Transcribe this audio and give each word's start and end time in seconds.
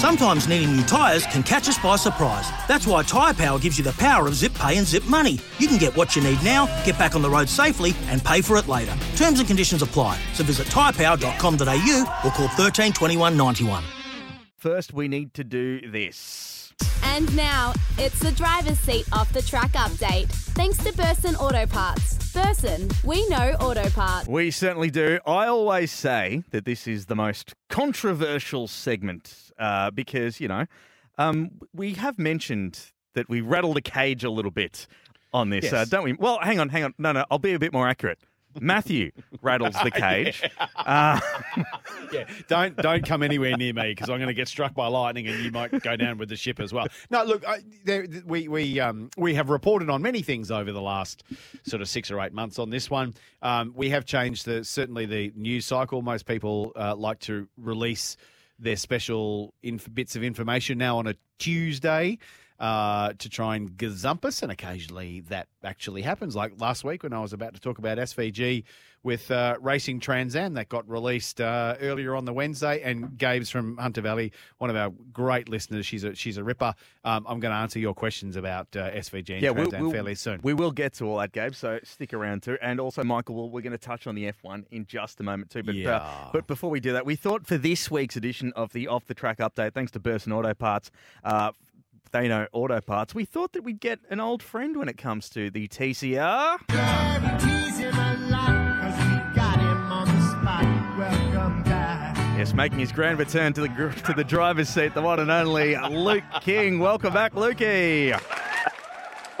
Sometimes 0.00 0.48
needing 0.48 0.74
new 0.74 0.82
tyres 0.84 1.26
can 1.26 1.42
catch 1.42 1.68
us 1.68 1.76
by 1.76 1.94
surprise. 1.96 2.48
That's 2.66 2.86
why 2.86 3.02
Tyre 3.02 3.34
Power 3.34 3.58
gives 3.58 3.76
you 3.76 3.84
the 3.84 3.92
power 3.92 4.26
of 4.26 4.34
zip 4.34 4.54
pay 4.54 4.78
and 4.78 4.86
zip 4.86 5.04
money. 5.04 5.38
You 5.58 5.68
can 5.68 5.76
get 5.76 5.94
what 5.94 6.16
you 6.16 6.22
need 6.22 6.42
now, 6.42 6.64
get 6.86 6.98
back 6.98 7.14
on 7.14 7.20
the 7.20 7.28
road 7.28 7.50
safely, 7.50 7.92
and 8.06 8.24
pay 8.24 8.40
for 8.40 8.56
it 8.56 8.66
later. 8.66 8.96
Terms 9.16 9.40
and 9.40 9.46
conditions 9.46 9.82
apply. 9.82 10.18
So 10.32 10.42
visit 10.42 10.68
tyrepower.com.au 10.68 12.20
or 12.24 12.30
call 12.30 12.48
13 12.48 12.94
21 12.94 13.36
91. 13.36 13.84
First, 14.56 14.94
we 14.94 15.06
need 15.06 15.34
to 15.34 15.44
do 15.44 15.90
this. 15.90 16.72
And 17.02 17.36
now 17.36 17.74
it's 17.98 18.20
the 18.20 18.32
driver's 18.32 18.78
seat 18.78 19.04
off 19.12 19.30
the 19.34 19.42
track 19.42 19.72
update. 19.72 20.28
Thanks 20.30 20.78
to 20.78 20.94
Burson 20.94 21.36
Auto 21.36 21.66
Parts. 21.66 22.32
Burson, 22.32 22.88
we 23.04 23.28
know 23.28 23.56
auto 23.60 23.90
parts. 23.90 24.28
We 24.28 24.52
certainly 24.52 24.90
do. 24.90 25.18
I 25.26 25.48
always 25.48 25.90
say 25.90 26.44
that 26.52 26.64
this 26.64 26.86
is 26.86 27.06
the 27.06 27.16
most 27.16 27.54
controversial 27.68 28.68
segment 28.68 29.49
uh, 29.60 29.90
because, 29.92 30.40
you 30.40 30.48
know, 30.48 30.66
um, 31.18 31.50
we 31.74 31.92
have 31.94 32.18
mentioned 32.18 32.92
that 33.14 33.28
we 33.28 33.40
rattled 33.40 33.76
a 33.76 33.80
cage 33.82 34.24
a 34.24 34.30
little 34.30 34.50
bit 34.50 34.86
on 35.32 35.50
this, 35.50 35.72
uh, 35.72 35.84
don't 35.84 36.04
we? 36.04 36.14
Well, 36.14 36.38
hang 36.42 36.58
on, 36.58 36.68
hang 36.70 36.84
on. 36.84 36.94
No, 36.98 37.12
no, 37.12 37.24
I'll 37.30 37.38
be 37.38 37.52
a 37.52 37.58
bit 37.58 37.72
more 37.72 37.86
accurate. 37.86 38.18
Matthew 38.60 39.12
rattles 39.42 39.76
the 39.84 39.90
cage. 39.92 40.42
uh, 40.74 41.20
Yeah, 42.12 42.24
don't 42.48 42.76
don't 42.76 43.06
come 43.06 43.22
anywhere 43.22 43.56
near 43.56 43.72
me 43.72 43.90
because 43.90 44.10
I'm 44.10 44.18
going 44.18 44.26
to 44.26 44.34
get 44.34 44.48
struck 44.48 44.74
by 44.74 44.88
lightning 44.88 45.28
and 45.28 45.38
you 45.44 45.52
might 45.52 45.70
go 45.82 45.94
down 45.94 46.18
with 46.18 46.28
the 46.28 46.34
ship 46.34 46.58
as 46.58 46.72
well. 46.72 46.88
No, 47.08 47.22
look, 47.22 47.46
I, 47.46 47.60
there, 47.84 48.06
we 48.26 48.48
we 48.48 48.80
um, 48.80 49.10
we 49.16 49.34
have 49.34 49.48
reported 49.48 49.88
on 49.88 50.02
many 50.02 50.22
things 50.22 50.50
over 50.50 50.72
the 50.72 50.80
last 50.82 51.22
sort 51.62 51.80
of 51.82 51.88
six 51.88 52.10
or 52.10 52.20
eight 52.20 52.32
months 52.32 52.58
on 52.58 52.70
this 52.70 52.90
one. 52.90 53.14
Um, 53.42 53.72
we 53.76 53.90
have 53.90 54.04
changed 54.04 54.44
the 54.44 54.64
certainly 54.64 55.06
the 55.06 55.32
news 55.36 55.66
cycle. 55.66 56.02
Most 56.02 56.26
people 56.26 56.72
uh, 56.74 56.96
like 56.96 57.20
to 57.20 57.46
release 57.56 58.16
their 58.60 58.76
special 58.76 59.54
inf- 59.62 59.92
bits 59.92 60.16
of 60.16 60.22
information 60.22 60.78
now 60.78 60.98
on 60.98 61.06
a 61.06 61.14
Tuesday. 61.38 62.18
Uh, 62.60 63.14
to 63.16 63.30
try 63.30 63.56
and 63.56 63.70
gazump 63.78 64.22
us, 64.22 64.42
and 64.42 64.52
occasionally 64.52 65.20
that 65.30 65.48
actually 65.64 66.02
happens. 66.02 66.36
Like 66.36 66.52
last 66.60 66.84
week 66.84 67.02
when 67.02 67.14
I 67.14 67.20
was 67.20 67.32
about 67.32 67.54
to 67.54 67.60
talk 67.60 67.78
about 67.78 67.96
SVG 67.96 68.64
with 69.02 69.30
uh, 69.30 69.56
Racing 69.62 69.98
Trans 69.98 70.36
Am 70.36 70.52
that 70.52 70.68
got 70.68 70.86
released 70.86 71.40
uh, 71.40 71.76
earlier 71.80 72.14
on 72.14 72.26
the 72.26 72.34
Wednesday, 72.34 72.82
and 72.82 73.16
Gabe's 73.16 73.48
from 73.48 73.78
Hunter 73.78 74.02
Valley, 74.02 74.30
one 74.58 74.68
of 74.68 74.76
our 74.76 74.90
great 75.10 75.48
listeners. 75.48 75.86
She's 75.86 76.04
a 76.04 76.14
she's 76.14 76.36
a 76.36 76.44
ripper. 76.44 76.74
Um, 77.02 77.24
I'm 77.26 77.40
going 77.40 77.50
to 77.52 77.56
answer 77.56 77.78
your 77.78 77.94
questions 77.94 78.36
about 78.36 78.66
uh, 78.76 78.90
SVG 78.90 79.30
and 79.30 79.42
yeah, 79.42 79.52
Trans 79.54 79.72
Am 79.72 79.82
we'll- 79.84 79.92
fairly 79.92 80.14
soon. 80.14 80.40
We 80.42 80.52
will 80.52 80.70
get 80.70 80.92
to 80.96 81.06
all 81.06 81.16
that, 81.16 81.32
Gabe. 81.32 81.54
So 81.54 81.80
stick 81.82 82.12
around 82.12 82.42
too. 82.42 82.58
And 82.60 82.78
also, 82.78 83.02
Michael, 83.02 83.48
we're 83.48 83.62
going 83.62 83.72
to 83.72 83.78
touch 83.78 84.06
on 84.06 84.14
the 84.14 84.30
F1 84.30 84.66
in 84.70 84.84
just 84.84 85.18
a 85.20 85.22
moment 85.22 85.50
too. 85.50 85.62
But 85.62 85.76
uh, 85.76 85.78
Yeah. 85.78 86.28
but 86.30 86.46
before 86.46 86.68
we 86.68 86.80
do 86.80 86.92
that, 86.92 87.06
we 87.06 87.16
thought 87.16 87.46
for 87.46 87.56
this 87.56 87.90
week's 87.90 88.16
edition 88.16 88.52
of 88.54 88.70
the 88.74 88.86
Off 88.86 89.06
the 89.06 89.14
Track 89.14 89.38
Update, 89.38 89.72
thanks 89.72 89.92
to 89.92 89.98
Burson 89.98 90.30
Auto 90.30 90.52
Parts. 90.52 90.90
They 92.12 92.26
know 92.28 92.46
auto 92.52 92.80
parts. 92.80 93.14
We 93.14 93.24
thought 93.24 93.52
that 93.52 93.62
we'd 93.62 93.80
get 93.80 94.00
an 94.10 94.20
old 94.20 94.42
friend 94.42 94.76
when 94.76 94.88
it 94.88 94.98
comes 94.98 95.28
to 95.30 95.50
the 95.50 95.68
TCR. 95.68 96.58
Yes, 102.36 102.54
making 102.54 102.78
his 102.78 102.90
grand 102.90 103.18
return 103.18 103.52
to 103.52 103.60
the 103.60 104.02
to 104.06 104.14
the 104.14 104.24
driver's 104.24 104.68
seat, 104.70 104.94
the 104.94 105.02
one 105.02 105.20
and 105.20 105.30
only 105.30 105.76
Luke 105.76 106.24
King. 106.40 106.78
Welcome 106.78 107.12
back, 107.12 107.34
Lukey. 107.34 108.18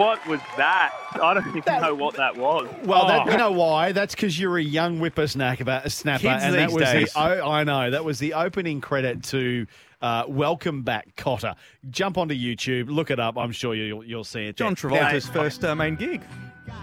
What 0.00 0.26
was 0.26 0.40
that? 0.56 0.94
I 1.20 1.34
don't 1.34 1.46
even 1.54 1.62
know 1.82 1.94
what 1.94 2.14
that 2.16 2.34
was. 2.34 2.66
Well, 2.84 3.06
that, 3.06 3.26
Oh. 3.28 3.30
you 3.30 3.36
know 3.36 3.50
why? 3.50 3.92
That's 3.92 4.14
because 4.14 4.40
you're 4.40 4.56
a 4.56 4.62
young 4.62 4.98
whippersnapper, 4.98 5.82
a 5.84 5.90
snapper, 5.90 6.22
Kids 6.22 6.42
and 6.42 6.54
that 6.54 6.68
these 6.68 6.74
was 6.74 6.84
days. 6.84 7.12
the. 7.12 7.20
Oh, 7.42 7.50
I 7.50 7.64
know 7.64 7.90
that 7.90 8.02
was 8.02 8.18
the 8.18 8.32
opening 8.32 8.80
credit 8.80 9.22
to 9.24 9.66
uh, 10.00 10.24
"Welcome 10.26 10.84
Back, 10.84 11.14
Kotter." 11.16 11.54
Jump 11.90 12.16
onto 12.16 12.34
YouTube, 12.34 12.88
look 12.88 13.10
it 13.10 13.20
up. 13.20 13.36
I'm 13.36 13.52
sure 13.52 13.74
you'll 13.74 14.02
you'll 14.02 14.24
see 14.24 14.46
it. 14.46 14.56
John 14.56 14.72
there. 14.74 14.90
Travolta's 14.90 15.28
first 15.28 15.62
uh, 15.64 15.74
main 15.74 15.96
gig. 15.96 16.22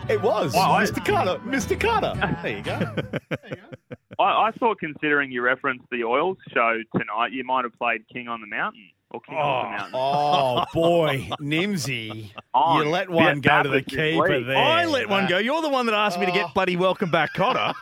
Now, 0.07 0.13
it 0.13 0.21
was 0.21 0.55
I- 0.55 0.83
Mr. 0.85 1.05
Carter. 1.05 1.39
Mr. 1.45 1.79
Carter. 1.79 2.39
There 2.43 2.57
you 2.57 2.63
go. 2.63 3.55
I, 4.19 4.47
I 4.47 4.51
thought, 4.59 4.79
considering 4.79 5.31
you 5.31 5.41
referenced 5.43 5.85
the 5.91 6.03
Oils 6.03 6.37
show 6.53 6.79
tonight, 6.97 7.31
you 7.33 7.43
might 7.43 7.65
have 7.65 7.73
played 7.77 8.07
King 8.11 8.27
on 8.27 8.41
the 8.41 8.47
Mountain 8.47 8.89
or 9.11 9.21
King 9.21 9.37
on 9.37 9.63
the 9.65 9.77
Mountain. 9.77 9.91
Oh 9.93 10.65
boy, 10.73 11.29
Nimsy, 11.39 12.31
Oh, 12.51 12.81
you 12.81 12.89
let 12.89 13.11
one 13.11 13.41
go 13.41 13.61
to 13.61 13.69
the 13.69 13.83
keeper 13.83 14.27
week. 14.39 14.47
there. 14.47 14.57
I 14.57 14.85
let 14.85 15.07
one 15.07 15.27
go. 15.27 15.37
You're 15.37 15.61
the 15.61 15.69
one 15.69 15.85
that 15.85 15.93
asked 15.93 16.19
me 16.19 16.25
to 16.25 16.31
get 16.31 16.51
Buddy 16.55 16.75
Welcome 16.75 17.11
Back 17.11 17.35
Kotter. 17.35 17.73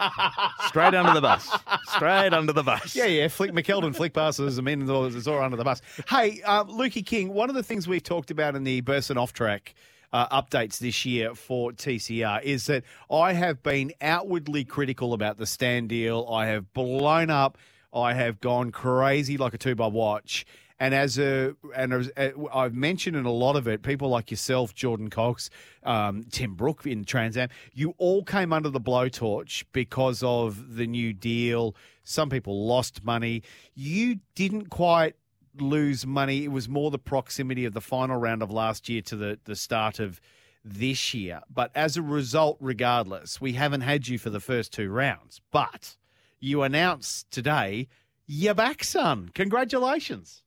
Straight 0.67 0.93
under 0.93 1.13
the 1.13 1.21
bus. 1.21 1.49
Straight 1.95 2.33
under 2.33 2.51
the 2.51 2.63
bus. 2.63 2.93
Yeah, 2.97 3.05
yeah. 3.05 3.29
Flick 3.29 3.51
McKeldin, 3.53 3.95
flick 3.95 4.11
passes 4.13 4.57
them 4.57 4.67
in, 4.67 4.81
and 4.81 4.89
all- 4.89 5.05
it's 5.05 5.27
all 5.27 5.41
under 5.41 5.55
the 5.55 5.63
bus. 5.63 5.81
Hey, 6.09 6.41
um, 6.41 6.67
Lukey 6.67 7.05
King, 7.05 7.29
one 7.33 7.47
of 7.49 7.55
the 7.55 7.63
things 7.63 7.87
we've 7.87 8.03
talked 8.03 8.29
about 8.29 8.55
in 8.57 8.65
the 8.65 8.81
Burson 8.81 9.17
off 9.17 9.31
track 9.31 9.73
uh, 10.15 10.41
updates 10.41 10.77
this 10.77 11.03
year 11.05 11.35
for 11.35 11.73
TCR 11.73 12.41
is 12.41 12.67
that 12.67 12.85
I 13.11 13.33
have 13.33 13.61
been 13.61 13.91
outwardly 13.99 14.63
critical 14.63 15.11
about 15.13 15.37
the 15.37 15.45
Stan 15.45 15.87
deal. 15.87 16.25
I 16.31 16.45
have 16.45 16.73
blown 16.73 17.29
up. 17.29 17.57
I 17.93 18.13
have 18.13 18.39
gone 18.39 18.71
crazy 18.71 19.35
like 19.35 19.53
a 19.53 19.57
two 19.57 19.75
by 19.75 19.87
watch. 19.87 20.45
And 20.79 20.93
as 20.93 21.19
a 21.19 21.55
and 21.75 21.91
as, 21.91 22.11
uh, 22.15 22.29
I've 22.53 22.73
mentioned 22.73 23.17
in 23.17 23.25
a 23.25 23.31
lot 23.31 23.57
of 23.57 23.67
it, 23.67 23.81
people 23.81 24.07
like 24.07 24.31
yourself, 24.31 24.73
Jordan 24.73 25.09
Cox, 25.09 25.49
um, 25.83 26.23
Tim 26.31 26.55
Brook 26.55 26.85
in 26.85 27.03
Trans 27.03 27.35
Am, 27.35 27.49
you 27.73 27.93
all 27.97 28.23
came 28.23 28.53
under 28.53 28.69
the 28.69 28.79
blowtorch 28.79 29.65
because 29.73 30.23
of 30.23 30.77
the 30.77 30.87
new 30.87 31.11
deal. 31.11 31.75
Some 32.05 32.29
people 32.29 32.65
lost 32.65 33.03
money. 33.03 33.43
You 33.73 34.19
didn't 34.33 34.69
quite 34.69 35.15
lose 35.59 36.05
money. 36.05 36.45
It 36.45 36.51
was 36.51 36.69
more 36.69 36.91
the 36.91 36.99
proximity 36.99 37.65
of 37.65 37.73
the 37.73 37.81
final 37.81 38.17
round 38.17 38.41
of 38.41 38.51
last 38.51 38.89
year 38.89 39.01
to 39.03 39.15
the, 39.15 39.39
the 39.45 39.55
start 39.55 39.99
of 39.99 40.19
this 40.63 41.13
year. 41.13 41.41
But 41.53 41.71
as 41.75 41.97
a 41.97 42.01
result, 42.01 42.57
regardless, 42.59 43.39
we 43.39 43.53
haven't 43.53 43.81
had 43.81 44.07
you 44.07 44.17
for 44.17 44.29
the 44.29 44.39
first 44.39 44.73
two 44.73 44.89
rounds. 44.89 45.41
But 45.51 45.97
you 46.39 46.63
announced 46.63 47.29
today 47.31 47.87
you're 48.27 48.55
back, 48.55 48.83
son. 48.83 49.29
Congratulations. 49.35 50.41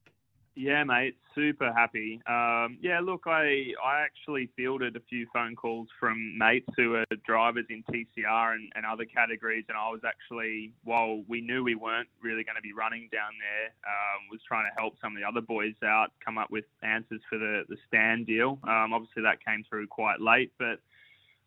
Yeah, 0.59 0.83
mate, 0.83 1.15
super 1.37 1.73
happy. 1.73 2.21
Um, 2.27 2.79
yeah, 2.83 2.99
look, 3.01 3.23
I 3.27 3.75
I 3.81 4.03
actually 4.03 4.51
fielded 4.57 4.97
a 4.97 5.01
few 5.09 5.25
phone 5.33 5.55
calls 5.55 5.87
from 6.01 6.37
mates 6.37 6.67
who 6.77 6.97
are 6.97 7.05
drivers 7.25 7.67
in 7.71 7.85
TCR 7.85 8.55
and, 8.55 8.73
and 8.75 8.85
other 8.85 9.05
categories, 9.05 9.67
and 9.69 9.79
I 9.79 9.89
was 9.89 10.01
actually, 10.05 10.73
while 10.83 11.23
we 11.29 11.41
knew 11.41 11.63
we 11.63 11.77
weren't 11.77 12.09
really 12.21 12.43
going 12.43 12.57
to 12.57 12.63
be 12.63 12.73
running 12.73 13.09
down 13.13 13.31
there, 13.39 13.67
um, 13.87 14.27
was 14.33 14.41
trying 14.49 14.69
to 14.69 14.75
help 14.77 14.95
some 15.01 15.15
of 15.15 15.23
the 15.23 15.29
other 15.29 15.41
boys 15.41 15.75
out 15.85 16.09
come 16.25 16.39
up 16.39 16.51
with 16.51 16.65
answers 16.83 17.21
for 17.31 17.39
the 17.39 17.63
the 17.69 17.77
Stan 17.87 18.25
deal. 18.25 18.59
Um, 18.65 18.93
obviously, 18.93 19.23
that 19.23 19.39
came 19.45 19.63
through 19.71 19.87
quite 19.87 20.21
late, 20.21 20.51
but 20.59 20.81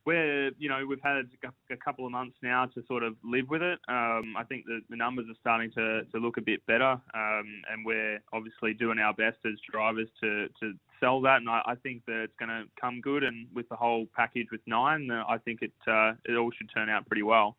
we're 0.05 0.51
you 0.57 0.69
know 0.69 0.83
we've 0.87 1.01
had 1.03 1.23
a 1.71 1.77
couple 1.77 2.05
of 2.05 2.11
months 2.11 2.35
now 2.41 2.65
to 2.65 2.83
sort 2.87 3.03
of 3.03 3.15
live 3.23 3.49
with 3.49 3.61
it. 3.61 3.79
Um, 3.87 4.35
I 4.37 4.43
think 4.47 4.65
the, 4.65 4.79
the 4.89 4.95
numbers 4.95 5.25
are 5.29 5.37
starting 5.39 5.71
to, 5.71 6.03
to 6.05 6.17
look 6.17 6.37
a 6.37 6.41
bit 6.41 6.65
better, 6.65 6.91
um, 7.13 7.61
and 7.71 7.85
we're 7.85 8.19
obviously 8.33 8.73
doing 8.73 8.99
our 8.99 9.13
best 9.13 9.37
as 9.45 9.53
drivers 9.71 10.09
to, 10.21 10.47
to 10.59 10.73
sell 10.99 11.21
that. 11.21 11.37
And 11.37 11.49
I, 11.49 11.61
I 11.65 11.75
think 11.75 12.03
that 12.07 12.23
it's 12.23 12.33
going 12.39 12.49
to 12.49 12.63
come 12.79 13.01
good. 13.01 13.23
And 13.23 13.47
with 13.53 13.69
the 13.69 13.75
whole 13.75 14.07
package 14.15 14.47
with 14.51 14.61
nine, 14.65 15.09
uh, 15.11 15.23
I 15.29 15.37
think 15.37 15.61
it 15.61 15.73
uh, 15.87 16.13
it 16.25 16.35
all 16.35 16.51
should 16.51 16.69
turn 16.73 16.89
out 16.89 17.05
pretty 17.07 17.23
well. 17.23 17.57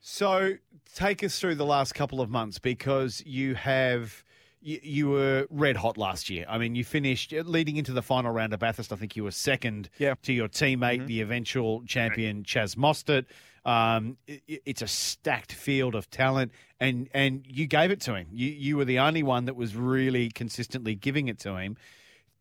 So 0.00 0.54
take 0.94 1.22
us 1.22 1.38
through 1.38 1.56
the 1.56 1.66
last 1.66 1.94
couple 1.94 2.20
of 2.20 2.30
months 2.30 2.58
because 2.58 3.22
you 3.26 3.54
have 3.54 4.24
you, 4.60 4.78
you 4.82 5.08
were 5.10 5.46
red 5.50 5.76
hot 5.76 5.96
last 5.96 6.28
year. 6.30 6.44
I 6.48 6.58
mean, 6.58 6.74
you 6.74 6.84
finished 6.84 7.32
leading 7.32 7.76
into 7.76 7.92
the 7.92 8.02
final 8.02 8.30
round 8.32 8.52
of 8.52 8.60
Bathurst. 8.60 8.92
I 8.92 8.96
think 8.96 9.16
you 9.16 9.24
were 9.24 9.30
second 9.30 9.88
Yeah. 9.98 10.14
to 10.22 10.32
your 10.32 10.48
teammate, 10.48 11.06
the 11.06 11.20
eventual 11.20 11.82
champion 11.86 12.42
Chaz 12.44 12.76
Mostert. 12.76 13.24
Um, 13.64 14.16
it, 14.26 14.62
it's 14.64 14.82
a 14.82 14.86
stacked 14.88 15.52
field 15.52 15.94
of 15.94 16.08
talent, 16.10 16.52
and 16.78 17.08
and 17.12 17.44
you 17.46 17.66
gave 17.66 17.90
it 17.90 18.00
to 18.02 18.14
him. 18.14 18.26
You 18.32 18.48
you 18.50 18.76
were 18.78 18.86
the 18.86 18.98
only 18.98 19.22
one 19.22 19.44
that 19.44 19.54
was 19.56 19.76
really 19.76 20.30
consistently 20.30 20.94
giving 20.94 21.28
it 21.28 21.38
to 21.40 21.56
him. 21.56 21.76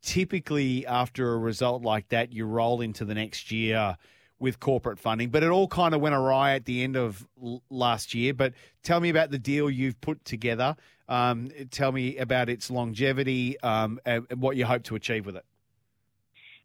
Typically, 0.02 0.86
after 0.88 1.34
a 1.34 1.38
result 1.38 1.84
like 1.84 2.08
that, 2.10 2.32
you 2.32 2.46
roll 2.46 2.80
into 2.80 3.04
the 3.04 3.14
next 3.14 3.52
year 3.52 3.98
with 4.40 4.62
corporate 4.62 4.98
funding, 4.98 5.30
but 5.30 5.44
it 5.44 5.50
all 5.50 5.68
kind 5.68 5.94
of 5.94 6.00
went 6.00 6.16
awry 6.16 6.54
at 6.54 6.64
the 6.64 6.82
end 6.84 6.96
of 6.96 7.28
l- 7.44 7.62
last 7.70 8.14
year. 8.14 8.34
But 8.34 8.54
tell 8.82 9.02
me 9.02 9.10
about 9.10 9.32
the 9.32 9.38
deal 9.38 9.70
you've 9.70 10.00
put 10.00 10.24
together. 10.24 10.78
Um, 11.10 11.50
tell 11.72 11.92
me 11.92 12.18
about 12.18 12.50
its 12.50 12.70
longevity 12.70 13.60
um, 13.62 14.00
and, 14.06 14.26
what 14.38 14.56
you 14.56 14.66
hope 14.66 14.84
to 14.84 14.96
achieve 14.96 15.26
with 15.26 15.36
it. 15.36 15.46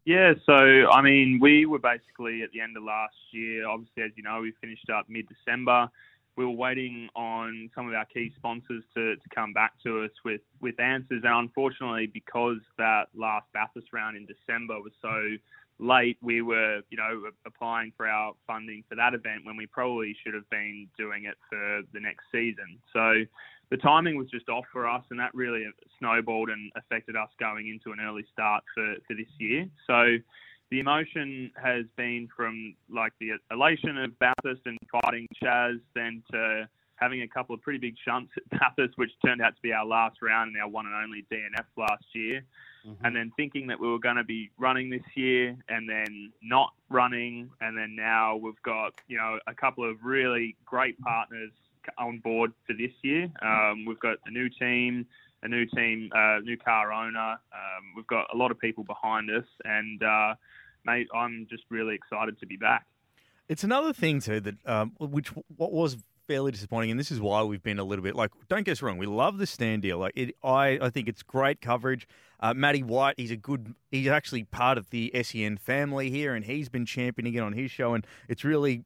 Yeah, 0.05 0.35
so 0.45 0.53
I 0.53 1.01
mean, 1.01 1.39
we 1.41 1.65
were 1.65 1.79
basically 1.79 2.43
at 2.43 2.53
the 2.53 2.61
end 2.61 2.77
of 2.77 2.83
last 2.83 3.17
year. 3.33 3.67
Obviously, 3.67 4.03
as 4.03 4.11
you 4.17 4.23
know, 4.23 4.43
we 4.43 4.53
finished 4.61 4.91
up 4.91 5.07
mid-December. 5.09 5.89
we 6.37 6.45
were 6.45 6.51
waiting 6.51 7.09
on 7.15 7.71
some 7.75 7.89
of 7.89 7.95
our 7.95 8.05
key 8.07 8.33
sponsors 8.37 8.83
to, 8.95 9.17
to 9.17 9.29
come 9.35 9.53
back 9.53 9.73
to 9.85 10.05
us 10.05 10.11
with, 10.25 10.41
with 10.61 10.79
answers. 10.81 11.23
And 11.25 11.33
unfortunately, 11.33 12.07
because 12.07 12.59
that 12.77 13.05
last 13.15 13.47
Bathurst 13.53 13.93
round 13.93 14.17
in 14.17 14.27
December 14.27 14.81
was 14.81 14.93
so 15.01 15.37
late, 15.79 16.17
we 16.23 16.43
were, 16.43 16.81
you 16.91 16.97
know, 16.97 17.25
applying 17.47 17.93
for 17.97 18.07
our 18.07 18.35
funding 18.47 18.85
for 18.89 18.95
that 18.95 19.15
event 19.15 19.45
when 19.45 19.57
we 19.57 19.67
probably 19.67 20.17
should 20.23 20.35
have 20.35 20.49
been 20.51 20.89
doing 20.97 21.25
it 21.25 21.37
for 21.49 21.83
the 21.93 22.01
next 22.01 22.25
season. 22.31 22.79
So 22.93 23.25
the 23.71 23.77
timing 23.79 24.17
was 24.17 24.29
just 24.31 24.49
off 24.49 24.65
for 24.73 24.89
us, 24.89 25.05
and 25.11 25.19
that 25.19 25.35
really 25.35 25.65
snowballed 25.99 26.51
and 26.51 26.71
affected 26.77 27.17
us 27.17 27.29
going 27.41 27.69
into 27.69 27.93
an 27.93 28.05
early 28.05 28.25
start 28.33 28.63
for, 28.75 28.95
for 29.07 29.15
this 29.15 29.29
year. 29.39 29.67
So 29.87 30.17
the 30.71 30.81
emotion 30.81 31.51
has 31.63 31.85
been 31.97 32.29
from 32.37 32.75
like 32.89 33.13
the 33.21 33.31
elation 33.51 33.99
of 33.99 34.19
Bathurst 34.19 34.63
and 34.67 34.79
fighting 35.03 35.29
Chaz, 35.43 35.81
then 35.95 36.23
to 36.33 36.69
having 36.97 37.23
a 37.23 37.29
couple 37.29 37.55
of 37.55 37.63
pretty 37.63 37.79
big 37.79 37.95
shunts 38.05 38.33
at 38.37 38.59
Bathurst, 38.59 38.97
which 38.97 39.11
turned 39.25 39.43
out 39.43 39.57
to 39.57 39.63
be 39.63 39.73
our 39.73 39.87
last 39.87 40.19
round 40.23 40.55
and 40.55 40.63
our 40.63 40.69
one 40.69 40.87
and 40.87 40.95
only 40.95 41.25
DNF 41.33 41.67
last 41.77 42.05
year. 42.13 42.45
Mm-hmm. 42.87 43.05
And 43.05 43.17
then 43.17 43.33
thinking 43.37 43.67
that 43.69 43.81
we 43.81 43.89
were 43.89 43.99
going 43.99 44.17
to 44.17 44.25
be 44.25 44.51
running 44.59 44.91
this 44.91 45.03
year 45.15 45.57
and 45.69 45.89
then 45.89 46.33
not 46.43 46.71
running. 46.91 47.51
And 47.61 47.77
then 47.77 47.97
now 47.97 48.37
we've 48.37 48.61
got, 48.63 48.95
you 49.09 49.17
know, 49.17 49.39
a 49.47 49.55
couple 49.55 49.89
of 49.89 49.97
really 50.05 50.57
great 50.65 50.99
partners 51.01 51.51
on 51.99 52.19
board 52.19 52.53
for 52.67 52.75
this 52.75 52.93
year. 53.03 53.31
Um, 53.43 53.85
we've 53.87 54.01
got 54.01 54.19
a 54.27 54.31
new 54.31 54.49
team, 54.49 55.07
a 55.43 55.49
new 55.49 55.67
team, 55.67 56.11
uh, 56.15 56.41
new 56.41 56.57
car 56.57 56.93
owner. 56.93 57.33
Um, 57.53 57.93
we've 57.97 58.07
got 58.07 58.27
a 58.33 58.37
lot 58.37 58.51
of 58.51 58.59
people 58.59 58.85
behind 58.85 59.31
us. 59.31 59.47
And, 59.65 60.03
uh, 60.03 60.35
mate, 60.85 61.09
I'm 61.15 61.47
just 61.51 61.65
really 61.71 61.95
excited 61.95 62.39
to 62.41 62.47
be 62.47 62.57
back. 62.57 62.87
It's 63.49 63.65
another 63.65 63.93
thing 63.93 64.21
too 64.21 64.41
that 64.41 64.55
um, 64.67 64.93
which 64.99 65.29
what 65.29 65.73
was 65.73 65.99
fairly 66.27 66.53
disappointing, 66.53 66.91
and 66.91 66.99
this 66.99 67.11
is 67.11 67.21
why 67.21 67.43
we've 67.43 67.63
been 67.63 67.79
a 67.79 67.85
little 67.85 68.03
bit 68.03 68.15
like. 68.15 68.31
Don't 68.49 68.65
get 68.65 68.73
us 68.73 68.83
wrong, 68.83 68.99
we 68.99 69.07
love 69.07 69.39
the 69.39 69.47
Stan 69.47 69.81
deal. 69.81 69.99
Like 69.99 70.13
it, 70.17 70.35
I, 70.43 70.79
I 70.81 70.91
think 70.91 71.09
it's 71.09 71.23
great 71.23 71.61
coverage. 71.61 72.07
Uh, 72.41 72.55
Matty 72.55 72.83
White, 72.83 73.15
he's 73.17 73.31
a 73.31 73.37
good. 73.37 73.75
He's 73.91 74.09
actually 74.09 74.45
part 74.45 74.79
of 74.79 74.91
the 74.91 75.13
SEN 75.23 75.57
family 75.57 76.11
here, 76.11 76.35
and 76.35 76.45
he's 76.45 76.69
been 76.69 76.87
championing 76.87 77.35
it 77.35 77.41
on 77.41 77.53
his 77.53 77.71
show, 77.71 77.95
and 77.95 78.07
it's 78.29 78.45
really 78.45 78.85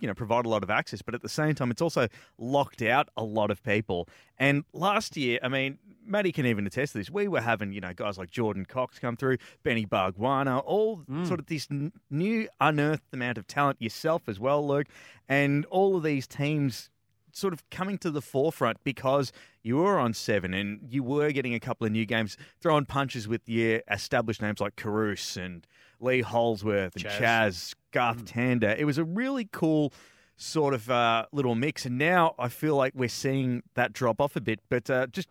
you 0.00 0.08
know 0.08 0.14
provide 0.14 0.44
a 0.44 0.48
lot 0.48 0.62
of 0.62 0.70
access 0.70 1.02
but 1.02 1.14
at 1.14 1.22
the 1.22 1.28
same 1.28 1.54
time 1.54 1.70
it's 1.70 1.80
also 1.80 2.08
locked 2.36 2.82
out 2.82 3.08
a 3.16 3.22
lot 3.22 3.50
of 3.50 3.62
people 3.62 4.08
and 4.38 4.64
last 4.72 5.16
year 5.16 5.38
i 5.42 5.48
mean 5.48 5.78
Matty 6.06 6.32
can 6.32 6.46
even 6.46 6.66
attest 6.66 6.92
to 6.92 6.98
this. 6.98 7.10
We 7.10 7.28
were 7.28 7.40
having, 7.40 7.72
you 7.72 7.80
know, 7.80 7.92
guys 7.94 8.18
like 8.18 8.30
Jordan 8.30 8.66
Cox 8.66 8.98
come 8.98 9.16
through, 9.16 9.38
Benny 9.62 9.86
Bargwanna, 9.86 10.62
all 10.64 10.98
mm. 11.10 11.26
sort 11.26 11.40
of 11.40 11.46
this 11.46 11.66
n- 11.70 11.92
new 12.10 12.48
unearthed 12.60 13.12
amount 13.12 13.38
of 13.38 13.46
talent 13.46 13.80
yourself 13.80 14.22
as 14.28 14.38
well, 14.38 14.66
Luke, 14.66 14.86
and 15.28 15.64
all 15.66 15.96
of 15.96 16.02
these 16.02 16.26
teams 16.26 16.90
sort 17.32 17.52
of 17.52 17.68
coming 17.70 17.98
to 17.98 18.10
the 18.10 18.22
forefront 18.22 18.78
because 18.84 19.32
you 19.62 19.76
were 19.76 19.98
on 19.98 20.14
seven 20.14 20.54
and 20.54 20.80
you 20.88 21.02
were 21.02 21.32
getting 21.32 21.54
a 21.54 21.60
couple 21.60 21.84
of 21.84 21.92
new 21.92 22.06
games, 22.06 22.36
throwing 22.60 22.84
punches 22.84 23.26
with 23.26 23.48
your 23.48 23.82
established 23.90 24.40
names 24.40 24.60
like 24.60 24.76
Carus 24.76 25.36
and 25.36 25.66
Lee 26.00 26.20
Holdsworth 26.20 26.94
and 26.94 27.04
Chaz, 27.04 27.18
Chaz 27.18 27.74
Garth 27.92 28.24
mm. 28.24 28.60
Tander. 28.60 28.78
It 28.78 28.84
was 28.84 28.98
a 28.98 29.04
really 29.04 29.48
cool 29.50 29.92
sort 30.36 30.74
of 30.74 30.90
uh, 30.90 31.26
little 31.32 31.54
mix, 31.54 31.86
and 31.86 31.98
now 31.98 32.34
I 32.38 32.48
feel 32.48 32.76
like 32.76 32.92
we're 32.94 33.08
seeing 33.08 33.62
that 33.74 33.92
drop 33.92 34.20
off 34.20 34.36
a 34.36 34.40
bit. 34.40 34.60
But 34.68 34.90
uh, 34.90 35.06
just 35.08 35.28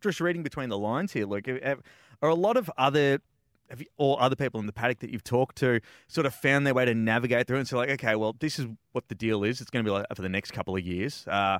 just 0.00 0.20
reading 0.20 0.42
between 0.42 0.68
the 0.68 0.78
lines 0.78 1.12
here, 1.12 1.26
Luke, 1.26 1.48
are 1.48 2.28
a 2.28 2.34
lot 2.34 2.56
of 2.56 2.70
other 2.76 3.20
you, 3.78 3.86
or 3.96 4.20
other 4.20 4.36
people 4.36 4.60
in 4.60 4.66
the 4.66 4.72
paddock 4.72 5.00
that 5.00 5.10
you've 5.10 5.24
talked 5.24 5.56
to 5.56 5.80
sort 6.08 6.26
of 6.26 6.34
found 6.34 6.66
their 6.66 6.74
way 6.74 6.84
to 6.84 6.94
navigate 6.94 7.46
through 7.46 7.58
and 7.58 7.68
say, 7.68 7.76
like, 7.76 7.90
okay, 7.90 8.16
well, 8.16 8.34
this 8.38 8.58
is 8.58 8.66
what 8.92 9.08
the 9.08 9.14
deal 9.14 9.44
is. 9.44 9.60
It's 9.60 9.70
going 9.70 9.84
to 9.84 9.88
be 9.88 9.92
like 9.92 10.06
for 10.14 10.22
the 10.22 10.28
next 10.28 10.52
couple 10.52 10.76
of 10.76 10.82
years. 10.82 11.26
Uh, 11.26 11.58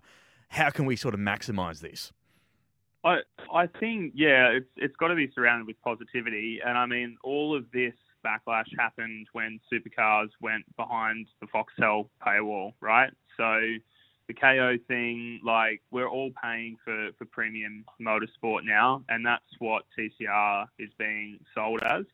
how 0.48 0.70
can 0.70 0.84
we 0.84 0.96
sort 0.96 1.14
of 1.14 1.20
maximize 1.20 1.80
this? 1.80 2.12
I 3.04 3.18
I 3.52 3.66
think 3.66 4.12
yeah, 4.14 4.48
it's 4.48 4.68
it's 4.76 4.96
got 4.96 5.08
to 5.08 5.14
be 5.14 5.30
surrounded 5.34 5.66
with 5.66 5.80
positivity, 5.82 6.60
and 6.64 6.78
I 6.78 6.86
mean 6.86 7.16
all 7.24 7.56
of 7.56 7.64
this 7.72 7.94
backlash 8.24 8.68
happened 8.78 9.26
when 9.32 9.58
supercars 9.72 10.28
went 10.40 10.64
behind 10.76 11.26
the 11.40 11.46
Foxtel 11.48 12.08
paywall, 12.24 12.74
right? 12.80 13.10
So 13.36 13.60
the 14.32 14.40
Kayo 14.40 14.78
thing, 14.86 15.40
like 15.44 15.82
we're 15.90 16.08
all 16.08 16.30
paying 16.42 16.76
for, 16.84 17.10
for 17.18 17.24
premium 17.26 17.84
motorsport 18.00 18.64
now, 18.64 19.02
and 19.08 19.24
that's 19.24 19.44
what 19.58 19.84
TCR 19.98 20.66
is 20.78 20.90
being 20.98 21.38
sold 21.54 21.82
as. 21.82 22.04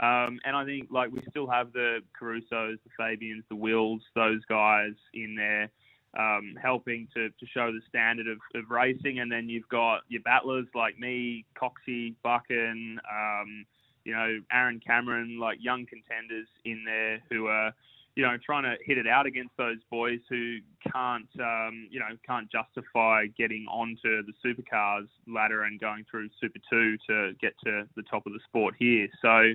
Um, 0.00 0.40
and 0.44 0.56
I 0.56 0.64
think 0.64 0.88
like 0.90 1.12
we 1.12 1.22
still 1.28 1.48
have 1.48 1.72
the 1.72 2.00
Carusos, 2.20 2.78
the 2.84 2.90
Fabians, 2.96 3.44
the 3.48 3.56
Wills, 3.56 4.02
those 4.14 4.44
guys 4.48 4.92
in 5.14 5.34
there 5.36 5.70
um, 6.18 6.54
helping 6.60 7.08
to, 7.14 7.28
to 7.28 7.46
show 7.46 7.72
the 7.72 7.80
standard 7.88 8.26
of, 8.26 8.38
of 8.54 8.70
racing. 8.70 9.20
And 9.20 9.30
then 9.30 9.48
you've 9.48 9.68
got 9.68 10.00
your 10.08 10.22
battlers 10.22 10.66
like 10.74 10.98
me, 10.98 11.44
Coxie, 11.54 12.14
Buchan, 12.22 13.00
um, 13.10 13.66
you 14.04 14.12
know, 14.12 14.40
Aaron 14.50 14.80
Cameron, 14.84 15.38
like 15.38 15.58
young 15.60 15.86
contenders 15.86 16.48
in 16.64 16.84
there 16.84 17.22
who 17.30 17.46
are 17.46 17.72
you 18.14 18.22
know, 18.22 18.36
trying 18.44 18.64
to 18.64 18.76
hit 18.84 18.98
it 18.98 19.06
out 19.06 19.26
against 19.26 19.56
those 19.56 19.78
boys 19.90 20.20
who 20.28 20.58
can't, 20.92 21.28
um, 21.40 21.88
you 21.90 21.98
know, 21.98 22.08
can't 22.26 22.50
justify 22.50 23.26
getting 23.38 23.64
onto 23.70 24.22
the 24.24 24.32
supercars 24.44 25.08
ladder 25.26 25.62
and 25.64 25.80
going 25.80 26.04
through 26.10 26.28
Super 26.40 26.58
2 26.70 26.96
to 27.08 27.32
get 27.40 27.54
to 27.64 27.84
the 27.96 28.02
top 28.02 28.26
of 28.26 28.32
the 28.32 28.40
sport 28.46 28.74
here. 28.78 29.08
So, 29.22 29.52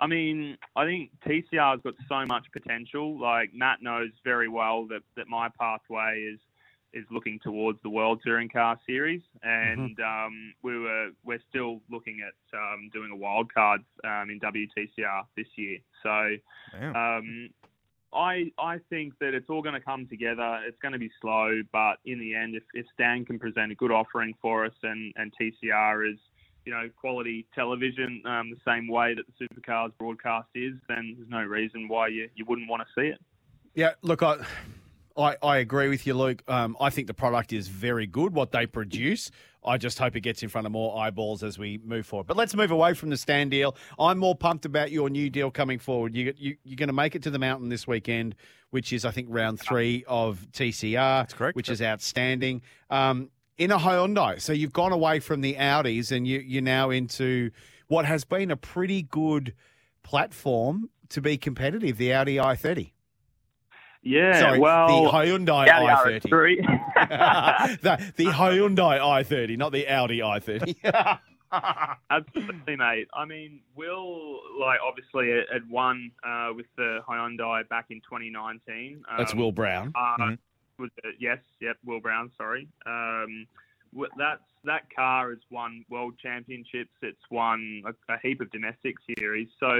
I 0.00 0.06
mean, 0.06 0.56
I 0.76 0.86
think 0.86 1.10
TCR's 1.26 1.82
got 1.82 1.94
so 2.08 2.24
much 2.26 2.46
potential. 2.52 3.20
Like 3.20 3.52
Matt 3.52 3.82
knows 3.82 4.10
very 4.24 4.48
well 4.48 4.86
that, 4.86 5.02
that 5.16 5.28
my 5.28 5.48
pathway 5.58 6.30
is 6.32 6.40
is 6.94 7.04
looking 7.10 7.40
towards 7.42 7.78
the 7.82 7.90
World 7.90 8.20
Touring 8.24 8.48
Car 8.48 8.78
Series, 8.86 9.20
and 9.42 9.98
mm-hmm. 9.98 10.26
um, 10.26 10.54
we 10.62 10.78
were 10.78 11.08
we're 11.24 11.42
still 11.50 11.80
looking 11.90 12.20
at 12.24 12.56
um, 12.56 12.88
doing 12.92 13.10
a 13.10 13.16
wild 13.16 13.52
card 13.52 13.80
um, 14.04 14.30
in 14.30 14.38
WTCR 14.40 15.24
this 15.36 15.48
year. 15.56 15.78
So 16.02 16.36
um, 16.96 17.50
I 18.14 18.52
I 18.58 18.78
think 18.90 19.18
that 19.20 19.34
it's 19.34 19.50
all 19.50 19.62
going 19.62 19.74
to 19.74 19.80
come 19.80 20.06
together. 20.06 20.60
It's 20.66 20.78
going 20.80 20.92
to 20.92 20.98
be 20.98 21.10
slow, 21.20 21.62
but 21.72 21.96
in 22.04 22.18
the 22.18 22.34
end, 22.34 22.54
if, 22.54 22.62
if 22.74 22.86
Stan 22.94 23.24
can 23.24 23.38
present 23.38 23.72
a 23.72 23.74
good 23.74 23.90
offering 23.90 24.34
for 24.40 24.64
us 24.64 24.72
and, 24.82 25.12
and 25.16 25.32
TCR 25.40 26.12
is, 26.12 26.18
you 26.64 26.72
know, 26.72 26.88
quality 27.00 27.46
television 27.54 28.22
um, 28.24 28.50
the 28.50 28.70
same 28.70 28.88
way 28.88 29.14
that 29.14 29.24
the 29.26 29.46
Supercars 29.46 29.92
broadcast 29.98 30.48
is, 30.54 30.74
then 30.88 31.14
there's 31.16 31.30
no 31.30 31.42
reason 31.42 31.88
why 31.88 32.08
you, 32.08 32.28
you 32.34 32.44
wouldn't 32.46 32.68
want 32.68 32.82
to 32.82 33.00
see 33.00 33.08
it. 33.08 33.18
Yeah, 33.74 33.92
look, 34.02 34.22
I 34.22 34.38
I, 35.16 35.36
I 35.42 35.56
agree 35.58 35.88
with 35.88 36.06
you, 36.06 36.14
Luke. 36.14 36.42
Um, 36.48 36.76
I 36.80 36.90
think 36.90 37.06
the 37.06 37.14
product 37.14 37.52
is 37.52 37.68
very 37.68 38.06
good, 38.06 38.34
what 38.34 38.50
they 38.50 38.66
produce. 38.66 39.30
I 39.64 39.78
just 39.78 39.98
hope 39.98 40.16
it 40.16 40.20
gets 40.20 40.42
in 40.42 40.48
front 40.48 40.66
of 40.66 40.72
more 40.72 40.98
eyeballs 40.98 41.42
as 41.42 41.58
we 41.58 41.80
move 41.84 42.06
forward. 42.06 42.26
But 42.26 42.36
let's 42.36 42.54
move 42.54 42.70
away 42.70 42.94
from 42.94 43.10
the 43.10 43.16
Stan 43.16 43.48
deal. 43.48 43.76
I'm 43.98 44.18
more 44.18 44.34
pumped 44.34 44.64
about 44.64 44.90
your 44.90 45.08
new 45.10 45.30
deal 45.30 45.50
coming 45.50 45.78
forward. 45.78 46.14
You, 46.14 46.34
you, 46.36 46.56
you're 46.64 46.76
going 46.76 46.88
to 46.88 46.92
make 46.92 47.14
it 47.14 47.22
to 47.22 47.30
the 47.30 47.38
mountain 47.38 47.68
this 47.68 47.86
weekend, 47.86 48.34
which 48.70 48.92
is, 48.92 49.04
I 49.04 49.10
think, 49.10 49.28
round 49.30 49.60
three 49.60 50.04
of 50.06 50.46
TCR, 50.52 51.20
That's 51.20 51.34
correct. 51.34 51.56
which 51.56 51.68
is 51.68 51.80
outstanding. 51.80 52.62
Um, 52.90 53.30
in 53.56 53.70
a 53.70 53.78
Hyundai. 53.78 54.40
So 54.40 54.52
you've 54.52 54.72
gone 54.72 54.92
away 54.92 55.20
from 55.20 55.40
the 55.40 55.54
Audis 55.54 56.10
and 56.10 56.26
you, 56.26 56.40
you're 56.40 56.62
now 56.62 56.90
into 56.90 57.50
what 57.88 58.04
has 58.04 58.24
been 58.24 58.50
a 58.50 58.56
pretty 58.56 59.02
good 59.02 59.54
platform 60.02 60.90
to 61.10 61.20
be 61.20 61.36
competitive, 61.36 61.96
the 61.96 62.12
Audi 62.12 62.36
i30. 62.36 62.90
Yeah, 64.04 64.38
Sorry, 64.38 64.58
well, 64.58 64.86
the 65.04 65.10
Hyundai 65.10 65.66
i30. 65.66 67.80
the, 67.80 68.12
the 68.16 68.26
Hyundai 68.26 69.00
i30, 69.00 69.56
not 69.56 69.72
the 69.72 69.88
Audi 69.88 70.18
i30. 70.18 71.18
Absolutely, 72.10 72.76
mate. 72.76 73.08
I 73.14 73.24
mean, 73.24 73.60
Will, 73.74 74.40
like, 74.60 74.78
obviously 74.86 75.30
had 75.52 75.68
won 75.70 76.10
uh, 76.22 76.50
with 76.54 76.66
the 76.76 77.00
Hyundai 77.08 77.66
back 77.68 77.86
in 77.90 78.00
2019. 78.00 79.02
Um, 79.08 79.16
That's 79.16 79.34
Will 79.34 79.52
Brown. 79.52 79.92
Uh, 79.94 80.22
mm-hmm. 80.22 80.82
was 80.82 80.90
it? 81.02 81.16
Yes, 81.18 81.38
yep, 81.60 81.76
Will 81.84 82.00
Brown. 82.00 82.30
Sorry. 82.36 82.68
Um, 82.86 83.46
that's 84.18 84.42
that 84.64 84.82
car 84.94 85.30
has 85.30 85.38
won 85.50 85.84
world 85.88 86.14
championships. 86.20 86.90
It's 87.02 87.30
won 87.30 87.82
a, 87.86 88.12
a 88.12 88.18
heap 88.22 88.40
of 88.40 88.50
domestic 88.50 88.96
series. 89.18 89.48
So 89.60 89.78